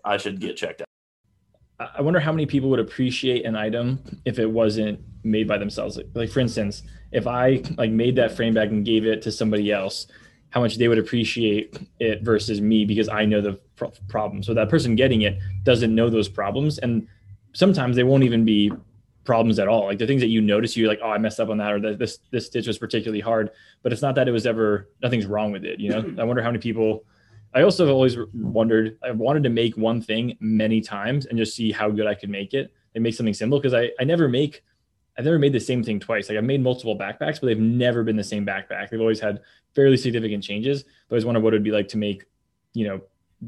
[0.07, 0.87] I should get checked out
[1.97, 5.99] I wonder how many people would appreciate an item if it wasn't made by themselves.
[6.15, 9.73] Like, for instance, if I like made that frame bag and gave it to somebody
[9.73, 10.07] else,
[10.51, 14.43] how much they would appreciate it versus me because I know the pro- problem.
[14.43, 17.07] So that person getting it doesn't know those problems, and
[17.53, 18.73] sometimes they won't even be
[19.25, 19.87] problems at all.
[19.87, 21.97] Like the things that you notice, you're like, oh, I messed up on that, or
[21.97, 23.51] this this stitch was particularly hard.
[23.83, 25.79] But it's not that it was ever nothing's wrong with it.
[25.79, 26.21] You know, mm-hmm.
[26.21, 27.05] I wonder how many people
[27.53, 31.57] I also have always wondered, I wanted to make one thing many times and just
[31.57, 34.29] see how good I could make it and make something simple because I, I never
[34.29, 34.63] make,
[35.19, 36.29] I've never made the same thing twice.
[36.29, 38.91] Like I've made multiple backpacks, but they've never been the same backpack.
[38.91, 39.41] They've always had
[39.75, 40.83] fairly significant changes.
[40.83, 42.25] But I always wondered what it'd be like to make,
[42.73, 43.01] you know,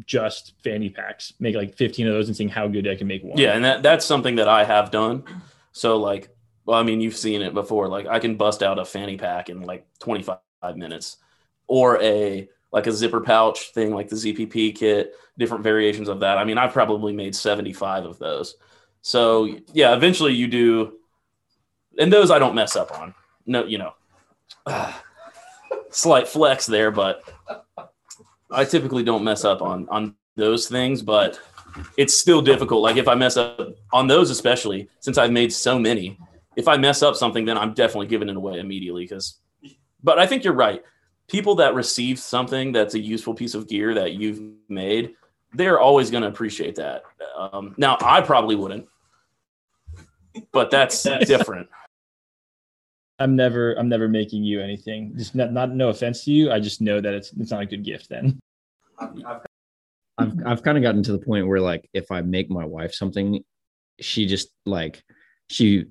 [0.07, 3.23] just fanny packs, make like 15 of those and seeing how good I can make
[3.23, 3.39] one.
[3.39, 3.55] Yeah.
[3.55, 5.25] And that, that's something that I have done.
[5.73, 7.89] So like, well, I mean, you've seen it before.
[7.89, 10.39] Like I can bust out a fanny pack in like 25
[10.77, 11.19] minutes
[11.67, 16.39] or a, like a zipper pouch thing, like the ZPP kit, different variations of that.
[16.39, 18.57] I mean, I've probably made 75 of those.
[19.03, 20.95] So yeah, eventually you do,
[21.99, 23.15] and those I don't mess up on.
[23.47, 23.95] No, you know,
[24.67, 24.93] uh,
[25.91, 27.23] slight flex there, but
[28.51, 31.03] I typically don't mess up on on those things.
[31.03, 31.39] But
[31.97, 32.83] it's still difficult.
[32.83, 33.61] Like if I mess up
[33.93, 36.19] on those, especially since I've made so many,
[36.57, 39.05] if I mess up something, then I'm definitely giving it away immediately.
[39.05, 39.39] Because,
[40.03, 40.83] but I think you're right.
[41.29, 45.15] People that receive something that's a useful piece of gear that you've made,
[45.55, 47.05] they're always going to appreciate that.
[47.37, 48.87] Um, now, I probably wouldn't,
[50.53, 51.69] but that's different.
[53.19, 55.13] I'm never I'm never making you anything.
[55.17, 56.51] Just not, not no offense to you.
[56.51, 58.39] I just know that it's it's not a good gift then.
[60.19, 62.95] I've I've kind of gotten to the point where like if I make my wife
[62.95, 63.45] something,
[64.01, 65.03] she just like
[65.49, 65.87] she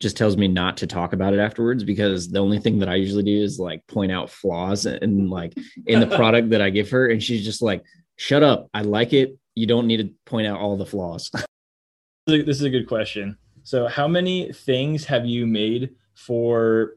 [0.00, 2.94] just tells me not to talk about it afterwards because the only thing that I
[2.94, 5.52] usually do is like point out flaws and like
[5.86, 7.82] in the product that I give her and she's just like
[8.16, 11.30] shut up I like it you don't need to point out all the flaws.
[12.26, 13.36] this is a good question.
[13.62, 16.94] So how many things have you made for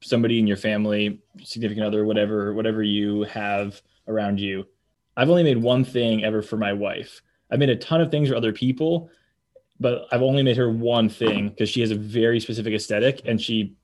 [0.00, 4.66] somebody in your family, significant other, whatever, whatever you have around you.
[5.16, 7.20] I've only made one thing ever for my wife.
[7.50, 9.10] I've made a ton of things for other people,
[9.80, 13.40] but I've only made her one thing because she has a very specific aesthetic and
[13.40, 13.74] she,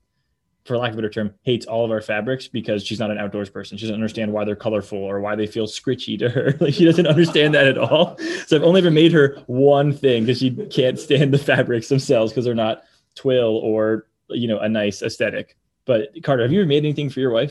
[0.65, 3.19] for lack of a better term, hates all of our fabrics because she's not an
[3.19, 3.77] outdoors person.
[3.77, 6.55] She doesn't understand why they're colorful or why they feel scritchy to her.
[6.59, 8.17] like she doesn't understand that at all.
[8.47, 12.31] So I've only ever made her one thing because she can't stand the fabrics themselves
[12.31, 15.55] because they're not twill or you know a nice aesthetic.
[15.85, 17.49] But Carter, have you ever made anything for your wife?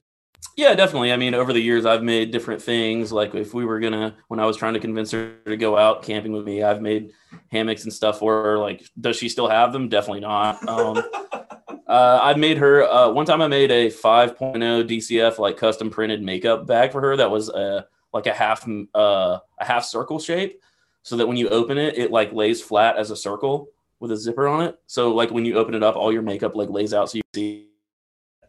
[0.57, 1.13] Yeah, definitely.
[1.13, 3.11] I mean, over the years, I've made different things.
[3.11, 6.03] Like if we were gonna, when I was trying to convince her to go out
[6.03, 7.13] camping with me, I've made
[7.51, 8.59] hammocks and stuff for her.
[8.59, 9.89] Like, does she still have them?
[9.89, 10.67] Definitely not.
[10.69, 11.03] Um,
[11.87, 13.43] uh, I made her uh, one time.
[13.43, 14.57] I made a 5.0
[14.89, 17.17] DCF like custom printed makeup bag for her.
[17.17, 20.61] That was a like a half uh, a half circle shape,
[21.03, 23.69] so that when you open it, it like lays flat as a circle
[24.01, 24.79] with a zipper on it.
[24.87, 27.23] So like when you open it up, all your makeup like lays out so you
[27.35, 27.69] see.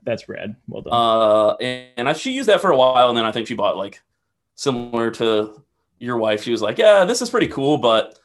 [0.04, 0.56] That's rad.
[0.68, 0.94] Well done.
[0.94, 3.56] Uh, and, and I, she used that for a while, and then I think she
[3.56, 4.02] bought like
[4.54, 5.64] similar to
[5.98, 6.44] your wife.
[6.44, 8.20] She was like, "Yeah, this is pretty cool, but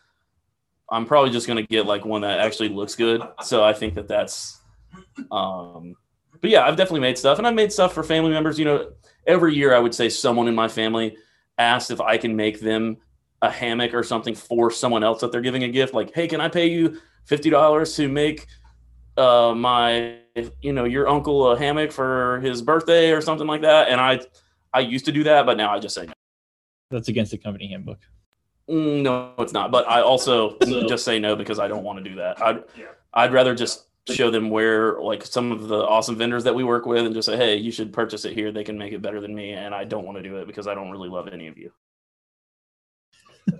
[0.90, 4.08] I'm probably just gonna get like one that actually looks good." So I think that
[4.08, 4.59] that's.
[5.30, 5.94] Um,
[6.40, 8.58] but yeah, I've definitely made stuff, and I've made stuff for family members.
[8.58, 8.92] You know,
[9.26, 11.16] every year I would say someone in my family
[11.58, 12.96] asked if I can make them
[13.42, 15.94] a hammock or something for someone else that they're giving a gift.
[15.94, 18.46] Like, hey, can I pay you fifty dollars to make
[19.16, 20.18] uh, my
[20.62, 23.88] you know your uncle a hammock for his birthday or something like that.
[23.88, 24.20] And I
[24.72, 26.12] I used to do that, but now I just say no.
[26.90, 27.98] That's against the company handbook.
[28.68, 29.70] Mm, no, it's not.
[29.70, 32.42] But I also so, just say no because I don't want to do that.
[32.42, 32.86] I'd yeah.
[33.12, 36.86] I'd rather just show them where like some of the awesome vendors that we work
[36.86, 38.50] with and just say, hey, you should purchase it here.
[38.50, 39.52] They can make it better than me.
[39.52, 41.72] And I don't want to do it because I don't really love any of you.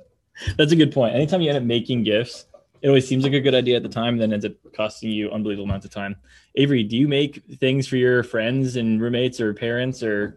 [0.57, 1.15] That's a good point.
[1.15, 2.47] Anytime you end up making gifts,
[2.83, 5.31] it always seems like a good idea at the time, then ends up costing you
[5.31, 6.17] unbelievable amounts of time.
[6.57, 10.37] Avery, do you make things for your friends and roommates or parents or?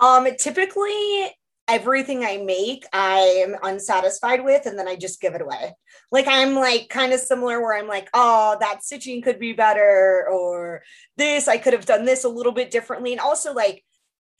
[0.00, 1.30] Um, typically
[1.68, 5.74] everything I make, I am unsatisfied with, and then I just give it away.
[6.10, 10.26] Like I'm like kind of similar where I'm like, oh, that stitching could be better,
[10.30, 10.82] or
[11.16, 13.84] this I could have done this a little bit differently, and also like.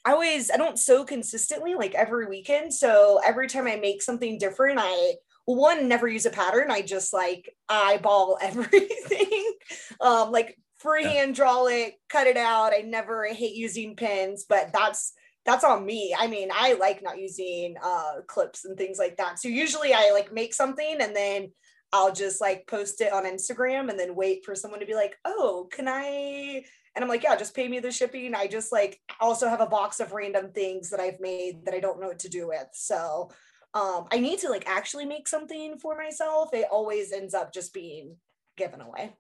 [0.07, 2.75] I always I don't sew consistently like every weekend.
[2.75, 5.15] So every time I make something different, I
[5.47, 9.53] one never use a pattern i just like eyeball everything
[10.01, 11.35] um like freehand yeah.
[11.35, 15.13] draw it cut it out i never hate using pins but that's
[15.45, 16.15] that's on me.
[16.19, 19.39] I mean i like not using uh clips and things like that.
[19.39, 21.53] So usually i like make something and then
[21.93, 25.17] i'll just like post it on instagram and then wait for someone to be like
[25.25, 26.63] oh can i?
[26.95, 28.35] And i'm like yeah just pay me the shipping.
[28.35, 31.81] I just like also have a box of random things that i've made that i
[31.81, 32.69] don't know what to do with.
[32.73, 33.31] So
[33.75, 37.75] um, I need to like actually make something for myself, it always ends up just
[37.75, 38.17] being
[38.57, 39.15] given away.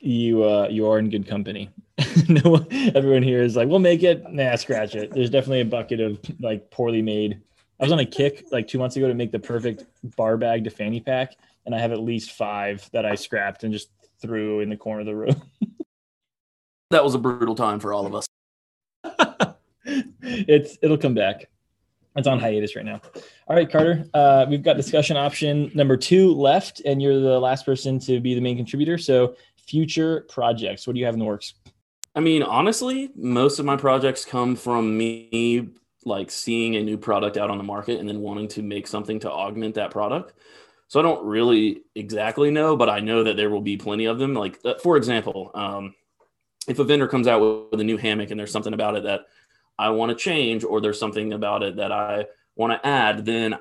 [0.00, 1.70] You uh you are in good company.
[2.28, 4.30] no everyone here is like, we'll make it.
[4.30, 5.12] Nah, scratch it.
[5.12, 7.40] There's definitely a bucket of like poorly made.
[7.80, 9.84] I was on a kick like two months ago to make the perfect
[10.16, 11.34] bar bag to fanny pack,
[11.66, 15.00] and I have at least five that I scrapped and just threw in the corner
[15.00, 15.42] of the room.
[16.90, 18.26] that was a brutal time for all of us.
[20.22, 21.48] it's it'll come back.
[22.16, 23.00] It's on hiatus right now.
[23.48, 24.06] All right, Carter.
[24.14, 28.34] Uh, we've got discussion option number two left, and you're the last person to be
[28.34, 28.98] the main contributor.
[28.98, 29.34] So,
[29.66, 30.86] future projects.
[30.86, 31.54] What do you have in the works?
[32.14, 35.70] I mean, honestly, most of my projects come from me
[36.04, 39.18] like seeing a new product out on the market and then wanting to make something
[39.20, 40.34] to augment that product.
[40.88, 44.18] So I don't really exactly know, but I know that there will be plenty of
[44.18, 44.34] them.
[44.34, 45.94] Like, uh, for example, um,
[46.68, 49.22] if a vendor comes out with a new hammock and there's something about it that
[49.78, 53.58] I want to change or there's something about it that I want to add, then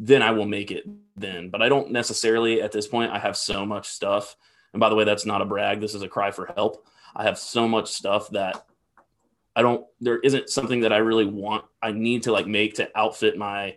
[0.00, 0.84] then I will make it
[1.16, 1.50] then.
[1.50, 3.12] But I don't necessarily at this point.
[3.12, 4.36] I have so much stuff.
[4.72, 5.80] And by the way, that's not a brag.
[5.80, 6.86] This is a cry for help.
[7.14, 8.64] I have so much stuff that
[9.56, 12.88] I don't there isn't something that I really want I need to like make to
[12.96, 13.76] outfit my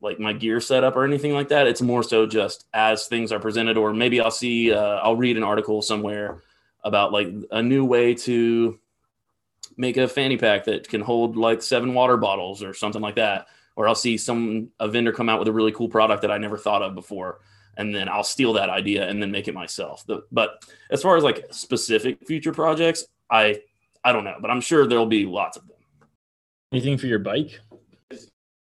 [0.00, 1.66] like my gear setup or anything like that.
[1.66, 5.36] It's more so just as things are presented or maybe I'll see uh, I'll read
[5.36, 6.42] an article somewhere
[6.82, 8.78] about like a new way to
[9.76, 13.46] make a fanny pack that can hold like seven water bottles or something like that.
[13.76, 16.38] Or I'll see some a vendor come out with a really cool product that I
[16.38, 17.40] never thought of before,
[17.76, 20.04] and then I'll steal that idea and then make it myself.
[20.06, 23.62] The, but as far as like specific future projects, I
[24.04, 25.76] I don't know, but I'm sure there'll be lots of them.
[26.72, 27.60] Anything for your bike?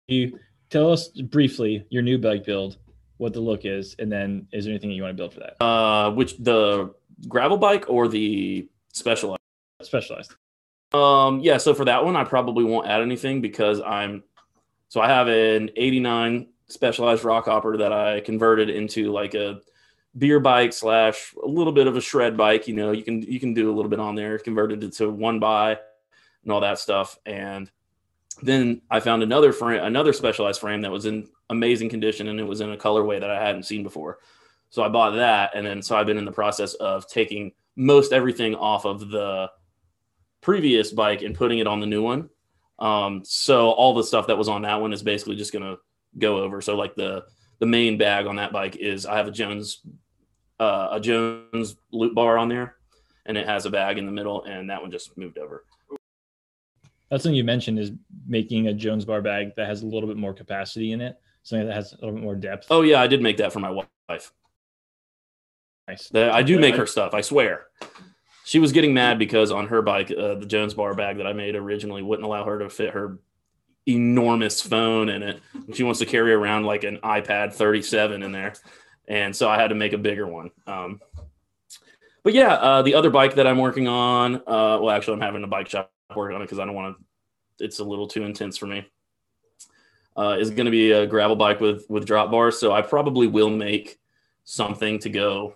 [0.08, 0.40] You
[0.70, 2.78] tell us briefly your new bike build,
[3.18, 5.42] what the look is, and then is there anything that you want to build for
[5.42, 5.64] that?
[5.64, 6.94] Uh, which the
[7.28, 9.42] gravel bike or the specialized?
[9.82, 10.36] Specialized.
[10.94, 11.58] Um, yeah.
[11.58, 14.24] So for that one, I probably won't add anything because I'm.
[14.90, 19.62] So I have an '89 Specialized Rockhopper that I converted into like a
[20.18, 22.68] beer bike slash a little bit of a shred bike.
[22.68, 24.40] You know, you can you can do a little bit on there.
[24.40, 25.78] Converted it to one by
[26.44, 27.18] and all that stuff.
[27.26, 27.70] And
[28.42, 32.44] then I found another frame, another specialized frame that was in amazing condition, and it
[32.44, 34.20] was in a colorway that I hadn't seen before.
[34.70, 38.14] So I bought that, and then so I've been in the process of taking most
[38.14, 39.52] everything off of the
[40.40, 42.30] previous bike and putting it on the new one.
[42.80, 45.78] Um, so all the stuff that was on that one is basically just gonna
[46.18, 46.62] go over.
[46.62, 47.26] So like the
[47.60, 49.82] the main bag on that bike is I have a Jones
[50.60, 52.76] uh, a Jones loop bar on there,
[53.26, 55.66] and it has a bag in the middle, and that one just moved over.
[57.10, 57.92] That's something you mentioned is
[58.26, 61.68] making a Jones bar bag that has a little bit more capacity in it, something
[61.68, 62.68] that has a little bit more depth.
[62.70, 64.32] Oh yeah, I did make that for my wife.
[65.88, 66.08] nice.
[66.10, 67.14] That- I do make her stuff.
[67.14, 67.66] I swear.
[68.46, 71.34] She was getting mad because on her bike, uh, the Jones bar bag that I
[71.34, 73.20] made originally wouldn't allow her to fit her
[73.88, 75.42] enormous phone in it.
[75.74, 78.54] She wants to carry around like an iPad 37 in there,
[79.08, 80.52] and so I had to make a bigger one.
[80.68, 81.02] Um,
[82.24, 85.44] but yeah, uh, the other bike that I'm working on, uh, well, actually, I'm having
[85.44, 87.66] a bike shop work on it because I don't want to.
[87.66, 88.86] It's a little too intense for me.
[90.18, 93.28] Uh, is going to be a gravel bike with with drop bars, so I probably
[93.28, 93.98] will make
[94.44, 95.56] something to go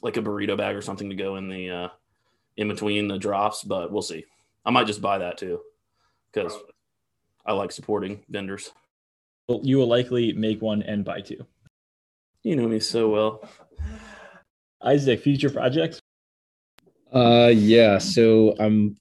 [0.00, 1.88] like a burrito bag or something to go in the uh,
[2.56, 4.24] in between the drops, but we'll see.
[4.64, 5.60] I might just buy that too
[6.32, 6.54] because
[7.48, 8.72] I like supporting vendors.
[9.48, 11.46] Well, you will likely make one and buy two.
[12.42, 13.48] You know me so well.
[14.82, 15.98] Isaac, future projects?
[17.12, 17.96] Uh, yeah.
[17.98, 18.98] So I'm.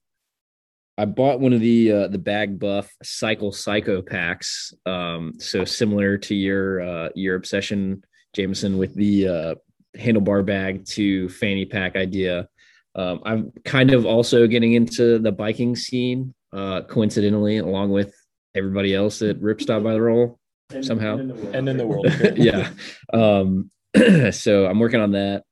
[0.97, 4.73] I bought one of the uh, the bag buff cycle psycho packs.
[4.85, 8.01] Um, so similar to your uh, your obsession,
[8.33, 9.55] Jameson, with the uh,
[9.95, 12.47] handlebar bag to fanny pack idea.
[12.95, 18.15] Um, I'm kind of also getting into the biking scene, uh, coincidentally, along with
[18.55, 20.39] everybody else at Ripstop by the Roll
[20.81, 21.17] somehow.
[21.17, 22.07] And in the world.
[22.35, 22.69] yeah.
[23.13, 23.71] Um,
[24.31, 25.43] so I'm working on that.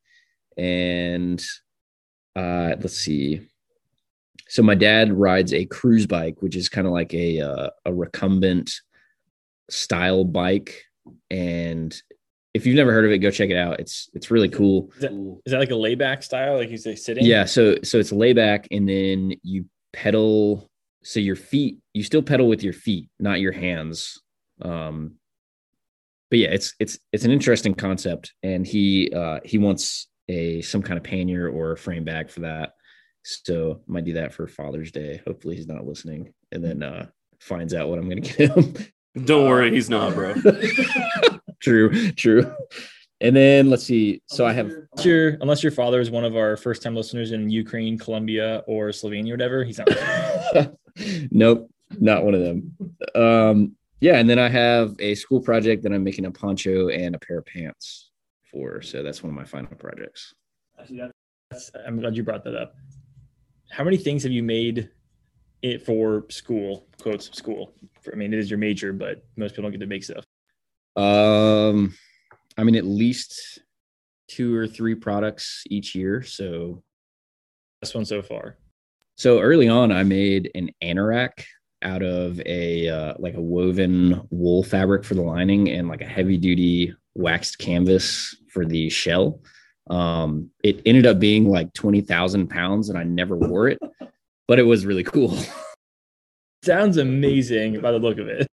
[0.57, 1.43] And
[2.35, 3.41] uh, let's see.
[4.47, 8.71] So my dad rides a Cruzbike, which is kind of like a uh, a recumbent
[9.69, 10.83] style bike.
[11.29, 11.95] And
[12.53, 13.79] if you've never heard of it, go check it out.
[13.79, 14.91] It's it's really cool.
[14.95, 16.57] Is that, is that like a layback style?
[16.57, 17.25] Like you say sitting?
[17.25, 17.45] Yeah.
[17.45, 20.69] So so it's layback, and then you pedal.
[21.05, 24.19] So your feet, you still pedal with your feet, not your hands.
[24.59, 25.17] Um,
[26.31, 30.81] but yeah, it's it's it's an interesting concept, and he uh, he wants a some
[30.81, 32.73] kind of pannier or a frame bag for that.
[33.23, 35.21] So might do that for Father's Day.
[35.27, 37.05] Hopefully he's not listening, and then uh,
[37.39, 38.73] finds out what I'm going to get him.
[39.25, 40.33] Don't worry, he's not, bro.
[41.61, 42.51] true, true.
[43.21, 44.21] And then let's see.
[44.25, 47.31] So I have Unless your, unless your father is one of our first time listeners
[47.31, 49.87] in Ukraine, Colombia, or Slovenia, or whatever, he's not.
[51.31, 51.69] nope,
[51.99, 52.75] not one of them.
[53.15, 57.15] Um, yeah, and then I have a school project that I'm making a poncho and
[57.15, 58.11] a pair of pants
[58.51, 58.81] for.
[58.81, 60.33] So that's one of my final projects.
[61.49, 62.75] That's, I'm glad you brought that up.
[63.71, 64.89] How many things have you made
[65.61, 66.87] it for school?
[67.01, 67.73] Quotes school.
[68.01, 70.23] For, I mean, it is your major, but most people don't get to make stuff.
[70.95, 71.95] Um,
[72.57, 73.59] I mean, at least
[74.27, 76.21] two or three products each year.
[76.23, 76.83] So,
[77.81, 78.57] Best one so far.
[79.15, 81.45] So early on, I made an anorak
[81.81, 86.05] out of a uh, like a woven wool fabric for the lining and like a
[86.05, 89.39] heavy duty waxed canvas for the shell.
[89.89, 93.79] Um, it ended up being like twenty thousand pounds, and I never wore it,
[94.47, 95.37] but it was really cool.
[96.63, 98.47] Sounds amazing by the look of it.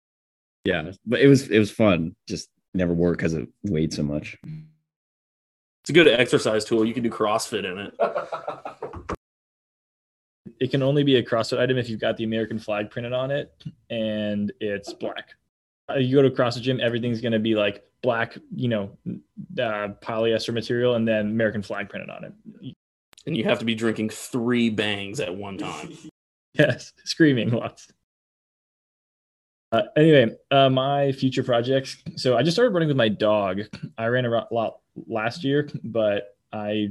[0.65, 2.15] yeah, but it was it was fun.
[2.27, 4.37] Just never wore it because it weighed so much.
[5.81, 6.85] It's a good exercise tool.
[6.85, 7.95] You can do CrossFit in it.
[10.59, 13.31] It can only be a CrossFit item if you've got the American flag printed on
[13.31, 13.53] it
[13.89, 15.35] and it's black.
[15.89, 18.97] Uh, You go to a CrossFit gym, everything's going to be like black, you know,
[19.07, 22.33] uh, polyester material and then American flag printed on it.
[23.27, 25.93] And you have to be drinking three bangs at one time.
[26.53, 27.87] Yes, screaming lots.
[29.71, 31.95] Uh, anyway, uh, my future projects.
[32.17, 33.61] So I just started running with my dog.
[33.97, 36.89] I ran a lot last year, but I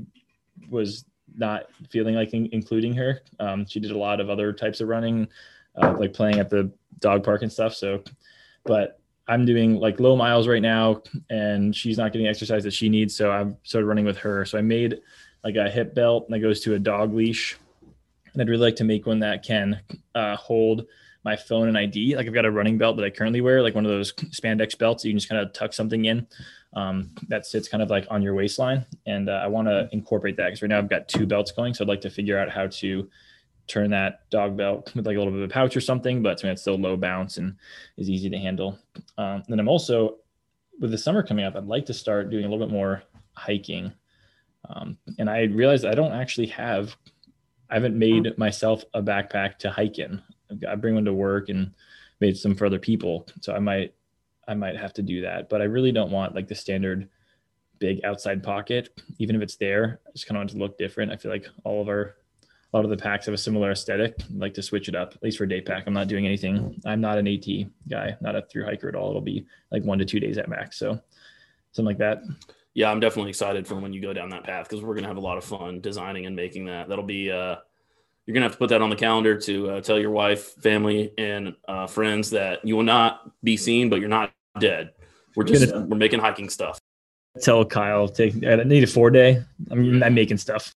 [0.70, 1.04] was
[1.40, 3.22] not feeling like in- including her.
[3.40, 5.26] Um, she did a lot of other types of running,
[5.82, 6.70] uh, like playing at the
[7.00, 7.74] dog park and stuff.
[7.74, 8.04] So,
[8.64, 12.88] but I'm doing like low miles right now, and she's not getting exercise that she
[12.88, 13.16] needs.
[13.16, 14.44] So I'm started running with her.
[14.44, 15.00] So I made
[15.42, 17.58] like a hip belt that goes to a dog leash,
[18.32, 19.80] and I'd really like to make one that can
[20.14, 20.86] uh, hold
[21.24, 22.16] my phone and ID.
[22.16, 24.76] Like I've got a running belt that I currently wear, like one of those spandex
[24.76, 25.04] belts.
[25.04, 26.26] You can just kind of tuck something in
[26.74, 28.86] um, that sits kind of like on your waistline.
[29.06, 31.74] And uh, I want to incorporate that because right now I've got two belts going.
[31.74, 33.08] So I'd like to figure out how to
[33.66, 36.42] turn that dog belt with like a little bit of a pouch or something, but
[36.42, 37.56] it's still low bounce and
[37.96, 38.78] is easy to handle.
[39.16, 40.16] Um, and I'm also,
[40.80, 43.02] with the summer coming up, I'd like to start doing a little bit more
[43.34, 43.92] hiking.
[44.68, 46.96] Um, and I realized I don't actually have,
[47.70, 50.20] I haven't made myself a backpack to hike in.
[50.68, 51.72] I bring one to work and
[52.20, 53.26] made some for other people.
[53.40, 53.94] So I might
[54.48, 55.48] I might have to do that.
[55.48, 57.08] But I really don't want like the standard
[57.78, 60.00] big outside pocket, even if it's there.
[60.06, 61.12] I just kind of want to look different.
[61.12, 62.16] I feel like all of our
[62.72, 64.14] a lot of the packs have a similar aesthetic.
[64.20, 65.84] I'd like to switch it up, at least for day pack.
[65.86, 66.80] I'm not doing anything.
[66.86, 67.46] I'm not an AT
[67.88, 69.10] guy, not a through hiker at all.
[69.10, 70.78] It'll be like one to two days at max.
[70.78, 71.00] So
[71.72, 72.22] something like that.
[72.74, 75.16] Yeah, I'm definitely excited for when you go down that path because we're gonna have
[75.16, 76.88] a lot of fun designing and making that.
[76.88, 77.56] That'll be uh
[78.30, 81.12] you're gonna have to put that on the calendar to uh, tell your wife, family,
[81.18, 84.92] and uh, friends that you will not be seen, but you're not dead.
[85.34, 86.78] We're just we're making hiking stuff.
[87.40, 89.42] Tell Kyle take I need a four day.
[89.68, 90.72] I'm, I'm making stuff.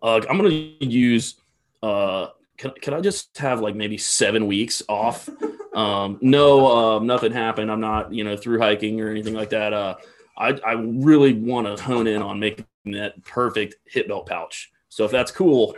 [0.00, 1.34] Uh, I'm gonna use.
[1.82, 5.28] Uh, can, can I just have like maybe seven weeks off?
[5.74, 7.72] Um, no, uh, nothing happened.
[7.72, 9.72] I'm not, you know, through hiking or anything like that.
[9.72, 9.96] Uh,
[10.38, 14.70] I, I really want to hone in on making that perfect hip belt pouch.
[14.96, 15.76] So if that's cool,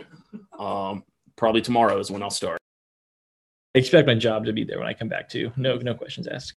[0.57, 1.03] um,
[1.35, 2.57] probably tomorrow is when I'll start.
[3.75, 5.51] I expect my job to be there when I come back too.
[5.57, 6.53] No, no questions asked.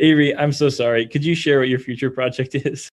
[0.00, 1.06] Avery, I'm so sorry.
[1.06, 2.88] Could you share what your future project is?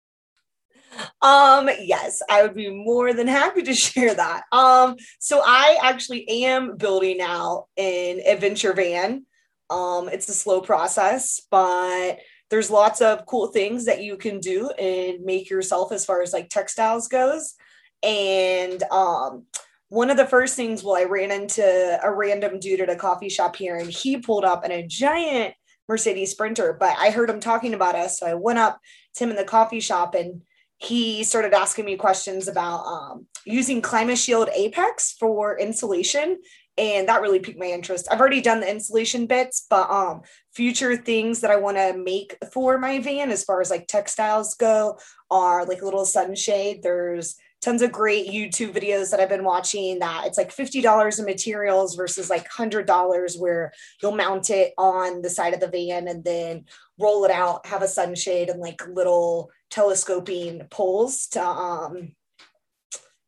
[1.20, 4.44] Um, yes, I would be more than happy to share that.
[4.52, 9.26] Um, so I actually am building now an adventure van.
[9.68, 14.70] Um, it's a slow process, but there's lots of cool things that you can do
[14.70, 17.54] and make yourself as far as like textiles goes.
[18.02, 19.44] And um,
[19.88, 23.28] one of the first things, well, I ran into a random dude at a coffee
[23.28, 25.54] shop here, and he pulled up in a giant
[25.88, 26.76] Mercedes Sprinter.
[26.78, 28.78] But I heard him talking about us, so I went up
[29.14, 30.42] to him in the coffee shop, and
[30.78, 36.38] he started asking me questions about um, using Climashield Apex for insulation
[36.78, 38.06] and that really piqued my interest.
[38.10, 40.22] I've already done the insulation bits, but um
[40.54, 44.54] future things that I want to make for my van as far as like textiles
[44.54, 44.98] go
[45.30, 46.82] are like a little sunshade.
[46.82, 51.24] There's tons of great YouTube videos that I've been watching that it's like $50 in
[51.24, 56.22] materials versus like $100 where you'll mount it on the side of the van and
[56.22, 56.66] then
[56.98, 62.12] roll it out, have a sunshade and like little telescoping poles to um,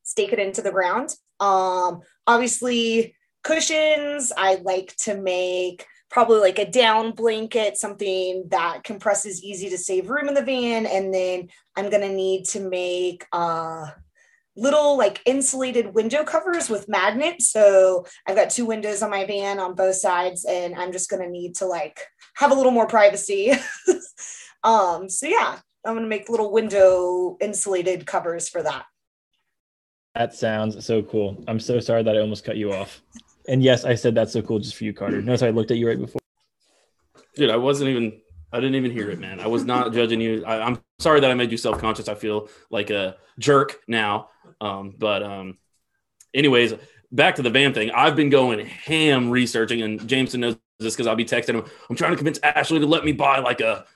[0.02, 1.14] stake it into the ground.
[1.40, 3.14] Um, obviously,
[3.44, 9.78] cushions, I like to make probably like a down blanket, something that compresses easy to
[9.78, 10.86] save room in the van.
[10.86, 13.90] And then I'm going to need to make uh,
[14.58, 17.50] little like insulated window covers with magnets.
[17.50, 21.28] So I've got two windows on my van on both sides, and I'm just gonna
[21.28, 22.00] need to like
[22.34, 23.52] have a little more privacy.
[24.64, 28.84] um, so yeah, I'm gonna make little window insulated covers for that.
[30.14, 31.42] That sounds so cool.
[31.46, 33.00] I'm so sorry that I almost cut you off.
[33.46, 35.22] And yes, I said that's so cool just for you, Carter.
[35.22, 36.20] Notice I looked at you right before.
[37.36, 38.20] Dude, I wasn't even
[38.52, 39.40] I didn't even hear it, man.
[39.40, 40.44] I was not judging you.
[40.44, 42.08] I, am sorry that I made you self conscious.
[42.08, 44.30] I feel like a jerk now.
[44.60, 45.58] Um, but um,
[46.34, 46.74] anyways,
[47.10, 47.90] back to the van thing.
[47.90, 51.64] I've been going ham researching, and Jameson knows this because I'll be texting him.
[51.88, 53.86] I'm trying to convince Ashley to let me buy like a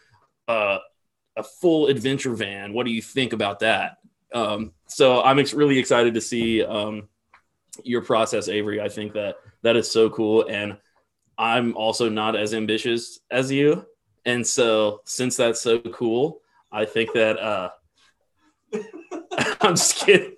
[0.48, 0.78] a,
[1.36, 2.72] a full adventure van.
[2.72, 3.98] What do you think about that?
[4.34, 7.08] Um, so I'm ex- really excited to see um,
[7.84, 8.80] your process, Avery.
[8.80, 10.78] I think that that is so cool, and
[11.38, 13.86] I'm also not as ambitious as you.
[14.24, 16.40] And so, since that's so cool,
[16.70, 17.70] I think that uh,
[19.60, 20.36] I'm just kidding.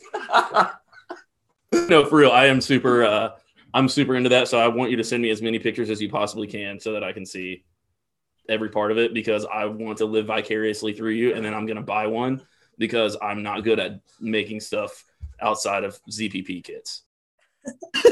[1.89, 3.05] no, for real, I am super.
[3.05, 3.31] Uh,
[3.73, 4.49] I'm super into that.
[4.49, 6.93] So I want you to send me as many pictures as you possibly can, so
[6.93, 7.65] that I can see
[8.49, 11.67] every part of it because I want to live vicariously through you, and then I'm
[11.67, 12.43] gonna buy one
[12.79, 15.05] because I'm not good at making stuff
[15.41, 17.03] outside of ZPP kits.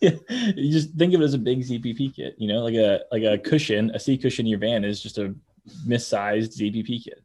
[0.00, 3.22] you just think of it as a big ZPP kit, you know, like a like
[3.22, 5.34] a cushion, a seat cushion in your van is just a
[5.86, 7.22] missized ZPP kit.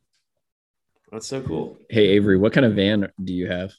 [1.12, 1.78] That's so cool.
[1.89, 3.74] Hey Avery, what kind of van do you have?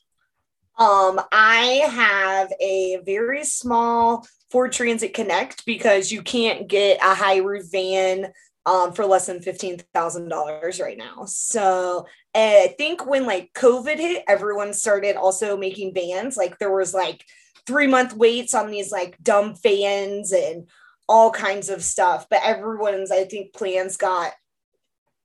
[0.78, 7.38] Um, I have a very small Ford Transit Connect because you can't get a high
[7.38, 8.32] roof van
[8.66, 11.24] um, for less than $15,000 right now.
[11.26, 16.36] So I think when like COVID hit, everyone started also making vans.
[16.36, 17.24] Like there was like
[17.66, 20.68] three month waits on these like dumb fans and
[21.08, 22.26] all kinds of stuff.
[22.30, 24.32] But everyone's, I think, plans got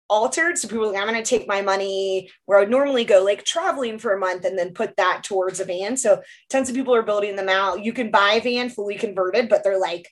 [0.09, 0.57] altered.
[0.57, 3.43] So people like, I'm going to take my money where I would normally go like
[3.43, 5.97] traveling for a month and then put that towards a van.
[5.97, 7.83] So tons of people are building them out.
[7.83, 10.07] You can buy a van fully converted, but they're like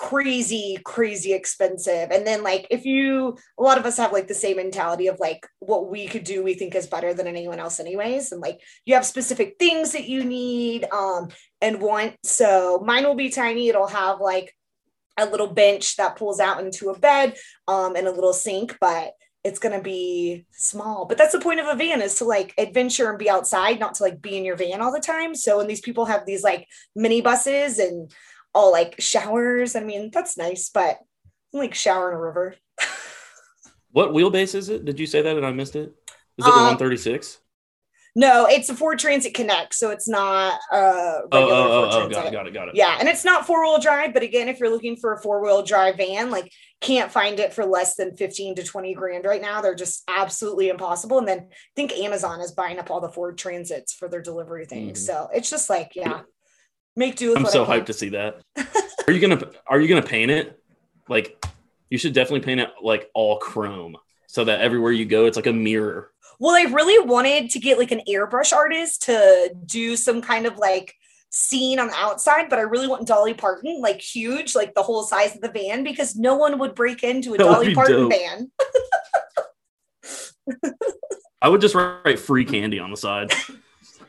[0.00, 2.10] crazy, crazy expensive.
[2.10, 5.20] And then like if you a lot of us have like the same mentality of
[5.20, 8.32] like what we could do, we think is better than anyone else, anyways.
[8.32, 11.28] And like you have specific things that you need um
[11.60, 12.16] and want.
[12.24, 13.68] So mine will be tiny.
[13.68, 14.54] It'll have like
[15.20, 17.36] a little bench that pulls out into a bed
[17.68, 19.12] um, and a little sink, but
[19.42, 21.06] it's going to be small.
[21.06, 23.94] But that's the point of a van is to like adventure and be outside, not
[23.94, 25.34] to like be in your van all the time.
[25.34, 28.12] So when these people have these like mini buses and
[28.54, 30.98] all like showers, I mean, that's nice, but
[31.52, 32.54] like shower in a river.
[33.92, 34.84] what wheelbase is it?
[34.84, 35.94] Did you say that and I missed it?
[36.38, 37.39] Is it the Um, 136?
[38.16, 41.84] No, it's a Ford Transit Connect, so it's not uh Oh, regular oh, Ford oh,
[41.84, 42.12] oh, Transit.
[42.12, 42.74] got it, got it, got it.
[42.74, 45.42] Yeah, and it's not four wheel drive, but again, if you're looking for a four
[45.42, 46.50] wheel drive van, like
[46.80, 49.60] can't find it for less than 15 to 20 grand right now.
[49.60, 51.18] They're just absolutely impossible.
[51.18, 54.64] And then I think Amazon is buying up all the Ford Transits for their delivery
[54.64, 55.00] things.
[55.02, 55.06] Mhm.
[55.06, 56.22] So it's just like, yeah,
[56.96, 58.40] make do with what I'm so hyped to see that.
[59.06, 60.58] are you gonna Are you gonna paint it?
[61.08, 61.44] Like,
[61.90, 63.96] you should definitely paint it like all chrome,
[64.30, 66.12] so that everywhere you go, it's like a mirror.
[66.38, 70.56] Well, I really wanted to get like an airbrush artist to do some kind of
[70.56, 70.94] like
[71.30, 75.02] scene on the outside, but I really want Dolly Parton, like huge, like the whole
[75.02, 78.12] size of the van, because no one would break into a That Dolly Parton dope.
[78.12, 78.50] van.
[81.42, 83.32] I would just write free candy on the side.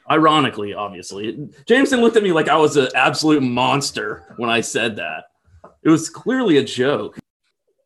[0.10, 4.98] Ironically, obviously, Jameson looked at me like I was an absolute monster when I said
[4.98, 5.26] that.
[5.84, 7.18] It was clearly a joke.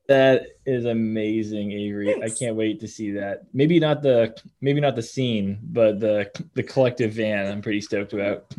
[0.07, 2.21] That is amazing, Avery.
[2.21, 3.45] I can't wait to see that.
[3.53, 7.51] Maybe not the maybe not the scene, but the the collective van.
[7.51, 8.53] I'm pretty stoked about.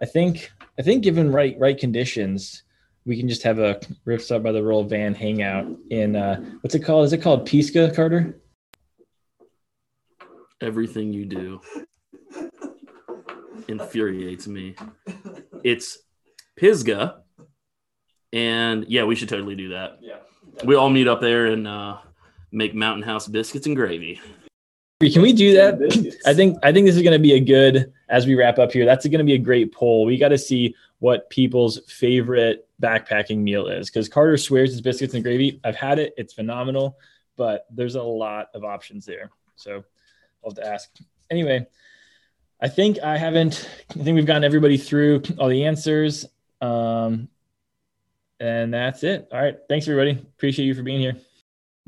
[0.00, 2.64] I think I think given right right conditions,
[3.04, 6.80] we can just have a Ripstop by the Roll van hangout in uh what's it
[6.80, 7.04] called?
[7.04, 8.40] Is it called Pisca, Carter?
[10.60, 11.60] Everything you do
[13.68, 14.74] infuriates me.
[15.62, 15.98] It's
[16.56, 17.22] Pisgah,
[18.32, 19.98] and yeah, we should totally do that.
[20.00, 20.16] Yeah.
[20.64, 21.98] We all meet up there and uh,
[22.50, 24.20] make Mountain House biscuits and gravy.
[25.00, 26.16] Can we do that?
[26.26, 28.72] I think I think this is going to be a good as we wrap up
[28.72, 28.84] here.
[28.84, 30.04] That's going to be a great poll.
[30.04, 35.14] We got to see what people's favorite backpacking meal is because Carter swears his biscuits
[35.14, 35.60] and gravy.
[35.64, 36.98] I've had it; it's phenomenal,
[37.36, 39.30] but there's a lot of options there.
[39.56, 39.82] So
[40.44, 40.90] I'll have to ask.
[41.30, 41.66] Anyway,
[42.60, 43.68] I think I haven't.
[43.90, 46.26] I think we've gotten everybody through all the answers,
[46.60, 47.28] um,
[48.42, 49.28] and that's it.
[49.32, 50.10] All right, thanks everybody.
[50.10, 51.16] Appreciate you for being here.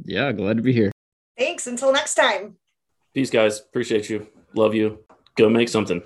[0.04, 0.92] Yeah, glad to be here.
[1.36, 1.66] Thanks.
[1.66, 2.56] Until next time.
[3.12, 3.58] Peace, guys.
[3.58, 4.28] Appreciate you.
[4.54, 5.00] Love you.
[5.36, 6.00] Go make something.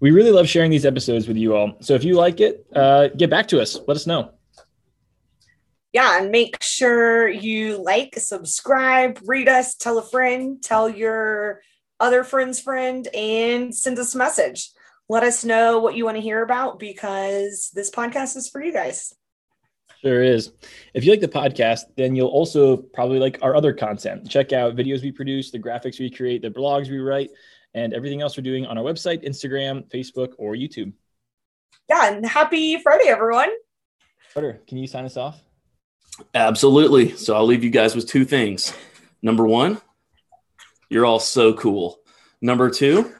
[0.00, 1.76] We really love sharing these episodes with you all.
[1.80, 3.78] So if you like it, uh, get back to us.
[3.86, 4.30] Let us know.
[5.92, 11.62] Yeah, and make sure you like, subscribe, read us, tell a friend, tell your
[12.00, 14.70] other friend's friend, and send us a message.
[15.08, 18.72] Let us know what you want to hear about because this podcast is for you
[18.72, 19.14] guys.
[20.02, 20.52] Sure is.
[20.94, 24.28] If you like the podcast, then you'll also probably like our other content.
[24.28, 27.30] Check out videos we produce, the graphics we create, the blogs we write,
[27.74, 30.92] and everything else we're doing on our website, Instagram, Facebook, or YouTube.
[31.88, 33.50] Yeah, and happy Friday, everyone.
[34.34, 35.40] Carter, can you sign us off?
[36.34, 37.16] Absolutely.
[37.16, 38.74] So I'll leave you guys with two things.
[39.22, 39.80] Number one,
[40.88, 42.00] you're all so cool.
[42.40, 43.12] Number two,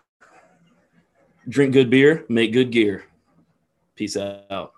[1.48, 3.04] drink good beer, make good gear.
[3.94, 4.75] Peace out.